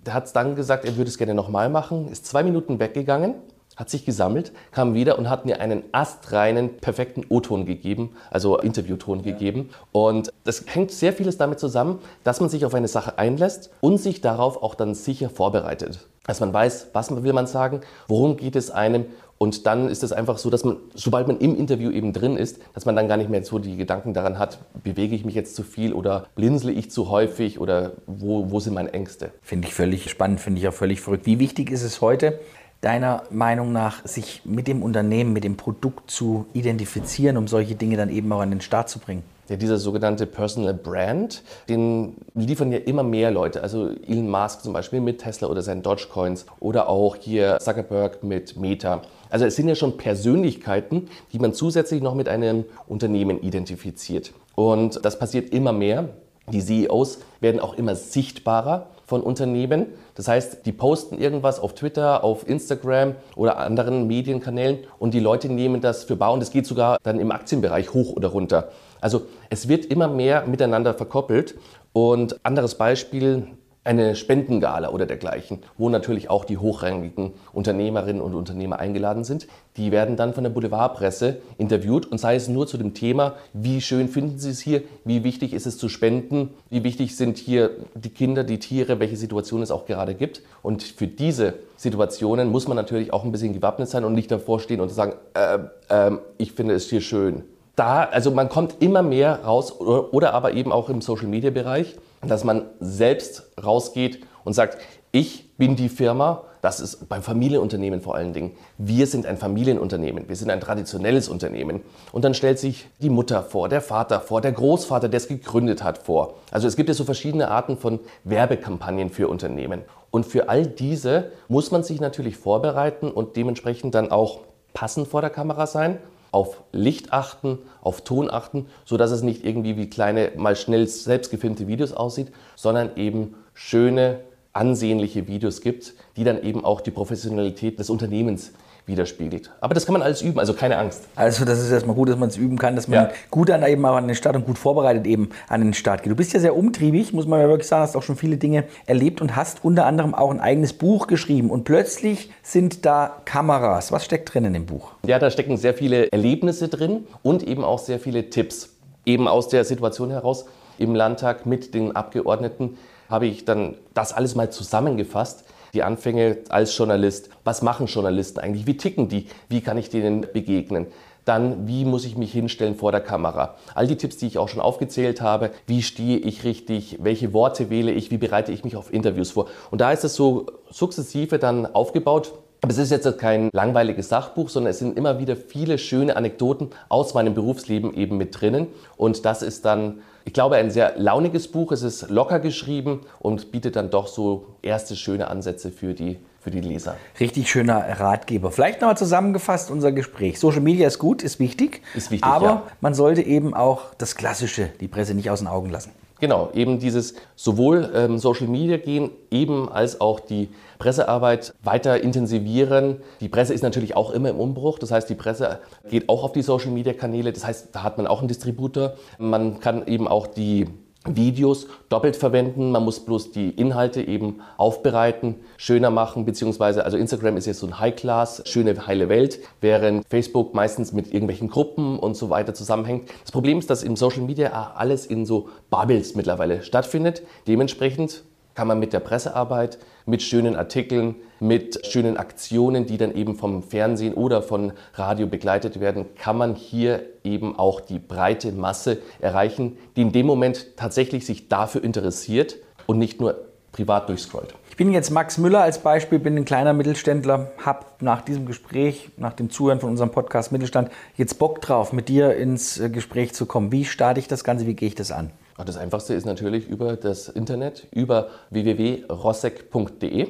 Der 0.07 0.15
hat 0.15 0.35
dann 0.35 0.57
gesagt, 0.57 0.87
er 0.87 0.97
würde 0.97 1.11
es 1.11 1.19
gerne 1.19 1.35
nochmal 1.35 1.69
machen, 1.69 2.09
ist 2.09 2.25
zwei 2.25 2.43
Minuten 2.43 2.81
weggegangen 2.81 3.35
hat 3.81 3.89
sich 3.89 4.05
gesammelt, 4.05 4.53
kam 4.73 4.93
wieder 4.93 5.19
und 5.19 5.31
hat 5.31 5.47
mir 5.47 5.61
einen 5.61 5.83
astreinen, 5.91 6.77
perfekten 6.77 7.25
O-Ton 7.31 7.65
gegeben, 7.65 8.11
also 8.31 8.59
Interviewton 8.59 9.21
ja. 9.21 9.33
gegeben. 9.33 9.71
Und 9.91 10.31
das 10.45 10.65
hängt 10.67 10.91
sehr 10.91 11.15
vieles 11.15 11.39
damit 11.39 11.59
zusammen, 11.59 11.99
dass 12.23 12.41
man 12.41 12.51
sich 12.51 12.67
auf 12.67 12.75
eine 12.75 12.89
Sache 12.89 13.19
einlässt 13.19 13.71
und 13.81 13.97
sich 13.97 14.21
darauf 14.21 14.63
auch 14.63 14.75
dann 14.75 14.95
sicher 14.95 15.31
vorbereitet. 15.31 16.07
Dass 16.27 16.41
man 16.41 16.53
weiß, 16.53 16.89
was 16.93 17.11
will 17.25 17.33
man 17.33 17.47
sagen, 17.47 17.81
worum 18.07 18.37
geht 18.37 18.55
es 18.55 18.71
einem 18.71 19.07
und 19.43 19.65
dann 19.65 19.89
ist 19.89 20.03
es 20.03 20.13
einfach 20.13 20.37
so, 20.37 20.51
dass 20.51 20.65
man, 20.65 20.77
sobald 20.95 21.27
man 21.27 21.39
im 21.39 21.57
Interview 21.57 21.91
eben 21.91 22.13
drin 22.13 22.37
ist, 22.37 22.59
dass 22.75 22.85
man 22.85 22.95
dann 22.95 23.09
gar 23.09 23.17
nicht 23.17 23.31
mehr 23.31 23.43
so 23.43 23.59
die 23.59 23.79
Gedanken 23.79 24.13
daran 24.13 24.39
hat, 24.39 24.59
bewege 24.85 25.15
ich 25.15 25.25
mich 25.25 25.35
jetzt 25.35 25.57
zu 25.57 25.63
viel 25.63 25.95
oder 25.95 26.27
blinzle 26.35 26.71
ich 26.71 26.91
zu 26.91 27.09
häufig 27.09 27.59
oder 27.59 27.93
wo, 28.07 28.51
wo 28.51 28.61
sind 28.61 28.75
meine 28.75 28.93
Ängste. 28.93 29.31
Finde 29.41 29.69
ich 29.69 29.73
völlig 29.73 30.11
spannend, 30.11 30.41
finde 30.41 30.61
ich 30.61 30.69
auch 30.69 30.75
völlig 30.75 31.01
verrückt. 31.01 31.25
Wie 31.25 31.39
wichtig 31.39 31.71
ist 31.71 31.85
es 31.85 32.03
heute, 32.03 32.39
deiner 32.81 33.25
Meinung 33.31 33.73
nach, 33.73 34.05
sich 34.07 34.43
mit 34.45 34.67
dem 34.67 34.83
Unternehmen, 34.83 35.33
mit 35.33 35.45
dem 35.45 35.57
Produkt 35.57 36.11
zu 36.11 36.47
identifizieren, 36.53 37.37
um 37.37 37.47
solche 37.47 37.75
Dinge 37.75 37.97
dann 37.97 38.09
eben 38.11 38.33
auch 38.33 38.41
an 38.41 38.51
den 38.51 38.61
Start 38.61 38.89
zu 38.89 38.99
bringen? 38.99 39.23
Ja, 39.51 39.57
dieser 39.57 39.79
sogenannte 39.79 40.27
Personal 40.27 40.75
Brand, 40.75 41.43
den 41.69 42.15
liefern 42.35 42.71
ja 42.71 42.79
immer 42.79 43.03
mehr 43.03 43.33
Leute. 43.33 43.63
Also 43.63 43.91
Elon 44.07 44.31
Musk 44.31 44.63
zum 44.63 44.73
Beispiel 44.73 45.01
mit 45.01 45.21
Tesla 45.21 45.49
oder 45.49 45.61
seinen 45.61 45.83
Dogecoins 45.83 46.47
oder 46.61 46.89
auch 46.89 47.17
hier 47.17 47.59
Zuckerberg 47.59 48.23
mit 48.23 48.57
Meta. 48.57 49.03
Also 49.29 49.47
es 49.47 49.57
sind 49.57 49.69
ja 49.69 49.75
schon 49.75 49.97
Persönlichkeiten, 49.97 51.09
die 51.33 51.41
man 51.41 51.53
zusätzlich 51.53 52.01
noch 52.01 52.15
mit 52.15 52.29
einem 52.29 52.65
Unternehmen 52.87 53.43
identifiziert. 53.43 54.33
Und 54.55 55.05
das 55.05 55.19
passiert 55.19 55.53
immer 55.53 55.73
mehr. 55.73 56.11
Die 56.53 56.61
CEOs 56.61 57.19
werden 57.41 57.61
auch 57.61 57.75
immer 57.75 57.97
sichtbarer 57.97 58.87
von 59.11 59.23
Unternehmen. 59.23 59.87
Das 60.15 60.29
heißt, 60.29 60.65
die 60.67 60.73
posten 60.73 61.19
irgendwas 61.19 61.59
auf 61.59 61.75
Twitter, 61.75 62.23
auf 62.23 62.49
Instagram 62.49 63.17
oder 63.35 63.59
anderen 63.59 64.07
Medienkanälen 64.07 64.79
und 65.01 65.15
die 65.15 65.19
Leute 65.19 65.49
nehmen 65.49 65.81
das 65.81 66.05
für 66.05 66.15
bar 66.15 66.33
und 66.33 66.41
es 66.45 66.53
geht 66.53 66.65
sogar 66.65 66.97
dann 67.03 67.19
im 67.19 67.33
Aktienbereich 67.33 67.93
hoch 67.93 68.13
oder 68.13 68.29
runter. 68.29 68.71
Also 69.01 69.23
es 69.49 69.67
wird 69.67 69.85
immer 69.87 70.07
mehr 70.07 70.47
miteinander 70.47 70.95
verkoppelt. 70.95 71.57
Und 71.93 72.39
anderes 72.45 72.77
Beispiel, 72.77 73.49
eine 73.83 74.15
Spendengala 74.15 74.91
oder 74.91 75.07
dergleichen, 75.07 75.61
wo 75.79 75.89
natürlich 75.89 76.29
auch 76.29 76.45
die 76.45 76.59
hochrangigen 76.59 77.33
Unternehmerinnen 77.55 78.21
und 78.21 78.35
Unternehmer 78.35 78.79
eingeladen 78.79 79.25
sind. 79.25 79.47
Die 79.79 79.91
werden 79.91 80.17
dann 80.17 80.35
von 80.35 80.45
der 80.45 80.51
Boulevardpresse 80.51 81.39
interviewt 81.57 82.05
und 82.05 82.19
sei 82.19 82.35
es 82.35 82.47
nur 82.49 82.67
zu 82.67 82.77
dem 82.77 82.93
Thema, 82.93 83.37
wie 83.55 83.81
schön 83.81 84.09
finden 84.09 84.39
Sie 84.39 84.51
es 84.51 84.61
hier, 84.61 84.83
wie 85.07 85.25
wichtig 85.25 85.55
ist 85.55 85.67
es 85.67 85.79
zu 85.79 85.89
spenden, 85.89 86.51
wie 86.69 86.85
wichtig 86.85 87.17
sind 87.17 87.39
hier 87.39 87.71
die 87.95 88.11
Kinder, 88.11 88.45
die 88.45 88.59
Tiere, 88.59 89.01
welche 89.01 89.17
Situation 89.17 89.63
es 89.63 89.71
auch 89.71 89.87
gerade 89.87 90.15
gibt. 90.15 90.43
Und 90.63 90.83
für 90.83 91.07
diese 91.07 91.55
Situationen 91.79 92.51
muss 92.51 92.69
man 92.69 92.77
natürlich 92.77 93.15
auch 93.15 93.25
ein 93.25 93.33
bisschen 93.33 93.55
gewappnet 93.55 93.89
sein 93.89 94.05
und 94.05 94.13
nicht 94.13 94.31
davor 94.31 94.61
stehen 94.61 94.83
und 94.83 94.91
sagen, 94.91 95.15
äh, 95.33 95.59
äh, 95.89 96.19
ich 96.37 96.53
finde 96.53 96.75
es 96.75 96.91
hier 96.91 97.01
schön. 97.01 97.45
Da, 97.77 98.05
also 98.05 98.31
man 98.31 98.51
kommt 98.51 98.75
immer 98.81 99.01
mehr 99.01 99.43
raus 99.43 99.81
oder, 99.81 100.13
oder 100.13 100.35
aber 100.35 100.53
eben 100.53 100.71
auch 100.71 100.91
im 100.91 101.01
Social-Media-Bereich 101.01 101.97
dass 102.23 102.45
man 102.45 102.67
selbst 102.81 103.51
rausgeht 103.63 104.21
und 104.45 104.53
sagt, 104.53 104.79
ich 105.13 105.57
bin 105.57 105.77
die 105.77 105.89
Firma, 105.89 106.45
das 106.63 106.79
ist 106.79 107.09
beim 107.09 107.23
Familienunternehmen 107.23 108.01
vor 108.01 108.15
allen 108.15 108.33
Dingen. 108.33 108.53
Wir 108.79 109.07
sind 109.07 109.27
ein 109.27 109.39
Familienunternehmen, 109.39 110.29
wir 110.29 110.37
sind 110.37 110.51
ein 110.51 110.61
traditionelles 110.61 111.29
Unternehmen. 111.29 111.81
Und 112.13 112.25
dann 112.25 112.35
stellt 112.35 112.59
sich 112.59 112.89
die 113.01 113.11
Mutter 113.11 113.43
vor, 113.43 113.69
der 113.69 113.81
Vater 113.81 114.21
vor, 114.21 114.41
der 114.41 114.53
Großvater, 114.53 115.09
der 115.09 115.19
es 115.19 115.29
gegründet 115.29 115.83
hat, 115.83 115.99
vor. 115.99 116.35
Also 116.51 116.69
es 116.69 116.77
gibt 116.77 116.89
ja 116.89 116.95
so 116.95 117.05
verschiedene 117.05 117.49
Arten 117.49 117.77
von 117.77 118.01
Werbekampagnen 118.25 119.11
für 119.11 119.29
Unternehmen. 119.29 119.83
Und 120.11 120.27
für 120.27 120.49
all 120.49 120.67
diese 120.67 121.33
muss 121.49 121.71
man 121.71 121.83
sich 121.83 122.01
natürlich 122.01 122.37
vorbereiten 122.37 123.11
und 123.11 123.37
dementsprechend 123.37 123.95
dann 123.95 124.11
auch 124.11 124.41
passend 124.75 125.09
vor 125.09 125.21
der 125.21 125.31
Kamera 125.31 125.67
sein 125.67 125.99
auf 126.33 126.63
Licht 126.73 127.13
achten, 127.13 127.59
auf 127.81 128.03
Ton 128.03 128.31
achten, 128.31 128.67
sodass 128.85 129.11
es 129.11 129.23
nicht 129.23 129.45
irgendwie 129.45 129.77
wie 129.77 129.91
kleine, 129.91 130.33
mal 130.37 130.57
schnell 130.57 130.87
selbst 130.87 131.31
gefilmte 131.31 131.67
Videos 131.67 131.93
aussieht, 131.93 132.33
sondern 132.57 132.97
eben 132.97 133.35
schöne, 133.55 134.21
ansehnliche 134.53 135.29
Videos 135.29 135.61
gibt, 135.61 135.95
die 136.17 136.25
dann 136.25 136.43
eben 136.43 136.65
auch 136.65 136.81
die 136.81 136.91
Professionalität 136.91 137.79
des 137.79 137.91
Unternehmens 137.91 138.53
widerspiegelt. 138.91 139.51
Aber 139.61 139.73
das 139.73 139.87
kann 139.87 139.95
man 139.95 140.03
alles 140.03 140.21
üben, 140.21 140.39
also 140.39 140.53
keine 140.53 140.77
Angst. 140.77 141.05
Also 141.17 141.45
das 141.45 141.59
ist 141.61 141.71
erstmal 141.71 141.97
gut, 141.97 142.09
dass 142.11 142.17
man 142.19 142.29
es 142.29 142.37
üben 142.37 142.59
kann, 142.59 142.77
dass 142.77 142.89
man 142.89 143.05
Ja. 143.05 143.11
gut 143.31 143.49
dann 143.49 143.63
eben 143.65 143.85
an 143.87 144.07
den 144.07 144.15
Start 144.15 144.37
und 144.37 144.45
gut 144.45 144.59
vorbereitet 144.59 145.07
eben 145.07 145.31
an 145.49 145.61
den 145.63 145.73
Start 145.75 146.03
geht. 146.03 146.11
Du 146.13 146.17
bist 146.17 146.33
ja 146.33 146.41
sehr 146.41 146.57
umtriebig, 146.57 147.13
muss 147.13 147.27
man 147.27 147.41
ja 147.41 147.49
wirklich 147.49 147.69
sagen, 147.69 147.83
hast 147.83 147.97
auch 147.97 148.03
schon 148.03 148.17
viele 148.17 148.37
Dinge 148.37 148.65
erlebt 148.87 149.21
und 149.21 149.37
hast 149.37 149.65
unter 149.65 149.87
anderem 149.87 150.15
auch 150.15 150.31
ein 150.31 150.41
eigenes 150.41 150.73
Buch 150.73 151.07
geschrieben. 151.07 151.51
Und 151.51 151.65
plötzlich 151.65 152.31
sind 152.43 152.85
da 152.85 153.17
Kameras. 153.25 153.93
Was 153.93 154.05
steckt 154.05 154.35
drin 154.35 154.45
in 154.45 154.53
dem 154.53 154.67
Buch? 154.67 154.91
Ja, 155.07 155.19
da 155.19 155.31
stecken 155.31 155.57
sehr 155.57 155.75
viele 155.75 156.11
Erlebnisse 156.13 156.69
drin 156.69 157.07
und 157.23 157.43
eben 157.43 157.65
auch 157.65 157.79
sehr 157.79 158.01
viele 158.01 158.29
Tipps. 158.29 158.71
Eben 159.07 159.29
aus 159.29 159.49
der 159.49 159.65
Situation 159.65 160.11
heraus 160.11 160.45
im 160.79 160.95
Landtag 160.95 161.47
mit 161.47 161.75
den 161.75 161.95
Abgeordneten 161.97 162.77
habe 163.09 163.27
ich 163.27 163.45
dann 163.45 163.75
das 163.95 164.13
alles 164.13 164.35
mal 164.35 164.51
zusammengefasst. 164.51 165.45
Die 165.75 165.83
Anfänge 165.83 166.39
als 166.49 166.77
Journalist. 166.77 167.31
Was 167.45 167.63
machen 167.63 167.87
Journalisten 167.87 168.41
eigentlich? 168.41 168.67
Wie 168.67 168.77
ticken 168.77 169.09
die? 169.09 169.27
Wie 169.49 169.61
kann 169.61 169.79
ich 169.79 169.91
denen 169.91 170.27
begegnen? 170.33 170.87
Dann, 171.25 171.69
wie 171.69 171.85
muss 171.85 172.05
ich 172.05 172.17
mich 172.17 172.33
hinstellen 172.33 172.75
vor 172.75 172.93
der 172.93 173.03
Kamera? 173.03 173.57
All 173.75 173.87
die 173.87 173.97
Tipps, 173.97 174.17
die 174.17 174.27
ich 174.27 174.39
auch 174.39 174.49
schon 174.49 174.61
aufgezählt 174.61 175.21
habe. 175.21 175.51
Wie 175.67 175.83
stehe 175.83 176.19
ich 176.19 176.45
richtig? 176.45 176.99
Welche 177.01 177.33
Worte 177.33 177.71
wähle 177.71 177.93
ich? 177.93 178.11
Wie 178.11 178.19
bereite 178.19 178.53
ich 178.53 178.65
mich 178.65 178.75
auf 178.75 178.93
Interviews 178.93 179.33
vor? 179.33 179.47
Und 179.71 179.81
da 179.81 179.93
ist 179.93 180.05
es 180.05 180.15
so 180.15 180.47
sukzessive 180.71 181.39
dann 181.39 181.67
aufgebaut. 181.67 182.33
Aber 182.63 182.73
es 182.73 182.79
ist 182.79 182.91
jetzt 182.91 183.19
kein 183.19 183.49
langweiliges 183.53 184.09
Sachbuch, 184.11 184.51
sondern 184.51 184.71
es 184.73 184.79
sind 184.79 184.97
immer 184.99 185.19
wieder 185.19 185.35
viele 185.35 185.79
schöne 185.79 186.17
Anekdoten 186.17 186.71
aus 186.91 187.15
meinem 187.15 187.35
Berufsleben 187.35 187.95
eben 187.95 188.19
mit 188.19 188.39
drinnen. 188.39 188.67
Und 188.99 189.25
das 189.25 189.43
ist 189.43 189.65
dann, 189.65 190.03
ich 190.27 190.35
glaube, 190.35 190.57
ein 190.57 190.71
sehr 190.71 190.99
launiges 190.99 191.49
Buch. 191.49 191.73
Es 191.73 191.83
ist 191.83 192.11
locker 192.11 192.39
geschrieben 192.39 193.01
und 193.19 193.51
bietet 193.51 193.77
dann 193.77 193.91
doch 193.91 194.09
so 194.09 194.47
erste 194.61 194.95
schöne 194.95 195.29
Ansätze 195.29 195.71
für 195.71 195.95
die, 195.95 196.19
für 196.39 196.51
die 196.51 196.61
Leser. 196.61 196.97
Richtig 197.19 197.51
schöner 197.51 197.99
Ratgeber. 197.99 198.51
Vielleicht 198.51 198.83
nochmal 198.83 198.99
zusammengefasst 198.99 199.71
unser 199.71 199.93
Gespräch. 199.93 200.39
Social 200.39 200.61
Media 200.61 200.87
ist 200.87 200.99
gut, 200.99 201.23
ist 201.23 201.41
wichtig. 201.41 201.81
Ist 201.95 202.11
wichtig, 202.11 202.29
Aber 202.29 202.47
ja. 202.47 202.63
man 202.83 202.93
sollte 202.93 203.23
eben 203.23 203.55
auch 203.55 203.95
das 203.97 204.17
Klassische, 204.17 204.69
die 204.81 204.89
Presse 204.89 205.15
nicht 205.15 205.31
aus 205.31 205.39
den 205.39 205.49
Augen 205.49 205.71
lassen. 205.71 205.93
Genau, 206.21 206.51
eben 206.53 206.79
dieses 206.79 207.15
sowohl 207.35 207.91
ähm, 207.95 208.19
Social 208.19 208.47
Media 208.47 208.77
gehen, 208.77 209.11
eben 209.31 209.71
als 209.71 210.03
auch 210.03 210.21
die 210.21 210.51
Pressearbeit 210.79 211.55
weiter 211.65 212.03
intensivieren. 212.03 212.99
Die 213.21 213.29
Presse 213.29 213.55
ist 213.55 213.63
natürlich 213.63 213.97
auch 213.97 214.11
immer 214.11 214.29
im 214.29 214.39
Umbruch, 214.39 214.79
das 214.79 214.91
heißt, 214.91 215.09
die 215.09 215.15
Presse 215.15 215.61
geht 215.89 216.11
auch 216.11 216.23
auf 216.23 216.33
die 216.33 216.43
Social 216.43 216.71
Media 216.71 216.93
Kanäle, 216.93 217.33
das 217.33 217.47
heißt, 217.47 217.69
da 217.73 217.83
hat 217.83 217.97
man 217.97 218.07
auch 218.07 218.19
einen 218.19 218.29
Distributor. 218.29 218.93
Man 219.19 219.61
kann 219.61 219.87
eben 219.87 220.07
auch 220.07 220.27
die 220.27 220.67
Videos 221.07 221.67
doppelt 221.89 222.17
verwenden. 222.17 222.71
Man 222.73 222.85
muss 222.85 223.01
bloß 223.01 223.33
die 223.33 223.51
Inhalte 223.51 224.03
eben 224.03 224.41
aufbereiten, 224.59 225.37
schöner 225.57 225.91
machen, 225.91 226.27
beziehungsweise, 226.27 226.85
also 226.85 226.99
Instagram 226.99 227.37
ist 227.39 227.47
jetzt 227.47 227.61
so 227.61 227.67
ein 227.67 227.79
High-Class, 227.79 228.43
schöne, 228.45 228.87
heile 228.87 229.09
Welt, 229.09 229.39
während 229.61 230.05
Facebook 230.09 230.55
meistens 230.55 230.93
mit 230.93 231.13
irgendwelchen 231.13 231.49
Gruppen 231.49 231.99
und 231.99 232.17
so 232.17 232.29
weiter 232.29 232.53
zusammenhängt. 232.53 233.09
Das 233.23 233.33
Problem 233.33 233.59
ist, 233.59 233.71
dass 233.71 233.83
im 233.83 233.97
Social 233.97 234.23
Media 234.23 234.73
alles 234.77 235.07
in 235.07 235.25
so 235.25 235.49
Bubbles 235.71 236.15
mittlerweile 236.17 236.63
stattfindet. 236.63 237.23
Dementsprechend 237.49 238.23
kann 238.55 238.69
man 238.69 238.79
mit 238.79 238.93
der 238.93 239.01
Pressearbeit, 239.01 239.79
mit 240.07 240.23
schönen 240.23 240.57
Artikeln, 240.57 241.17
mit 241.39 241.87
schönen 241.87 242.17
Aktionen, 242.17 242.87
die 242.87 242.99
dann 242.99 243.15
eben 243.15 243.37
vom 243.37 243.63
Fernsehen 243.63 244.15
oder 244.15 244.43
von 244.43 244.73
Radio 244.95 245.27
begleitet 245.27 245.81
werden, 245.81 246.07
kann 246.17 246.37
man 246.37 246.55
hier 246.55 247.03
eben 247.25 247.59
auch 247.59 247.81
die 247.81 247.99
breite 247.99 248.53
Masse 248.53 248.99
erreichen, 249.21 249.79
die 249.97 250.03
in 250.03 250.13
dem 250.13 250.27
Moment 250.27 250.77
tatsächlich 250.77 251.27
sich 251.27 251.49
dafür 251.49 251.83
interessiert 251.83 252.57
und 252.87 252.99
nicht 252.99 253.21
nur 253.21 253.37
privat 253.73 254.09
durchscrollt. 254.09 254.55
Ich 254.69 254.77
bin 254.77 254.93
jetzt 254.93 255.11
Max 255.11 255.39
Müller 255.39 255.61
als 255.63 255.79
Beispiel, 255.79 256.19
bin 256.19 256.37
ein 256.37 256.45
kleiner 256.45 256.73
Mittelständler, 256.73 257.53
habe 257.65 257.87
nach 258.01 258.23
diesem 258.23 258.47
Gespräch, 258.47 259.11
nach 259.17 259.35
dem 259.35 259.51
Zuhören 259.51 259.81
von 259.81 259.91
unserem 259.91 260.11
Podcast 260.11 260.53
Mittelstand, 260.53 260.91
jetzt 261.17 261.39
Bock 261.39 261.61
drauf, 261.61 261.93
mit 261.93 262.09
dir 262.09 262.35
ins 262.35 262.81
äh, 262.81 262.89
Gespräch 262.89 263.35
zu 263.35 263.47
kommen. 263.47 263.73
Wie 263.73 263.85
starte 263.85 264.21
ich 264.21 264.29
das 264.29 264.43
Ganze, 264.43 264.67
wie 264.67 264.75
gehe 264.75 264.89
ich 264.89 264.95
das 264.95 265.13
an? 265.13 265.31
Das 265.65 265.77
einfachste 265.77 266.15
ist 266.15 266.27
natürlich 266.27 266.69
über 266.69 266.97
das 266.97 267.29
Internet, 267.29 267.87
über 267.93 268.29
www.rossek.de. 268.51 270.29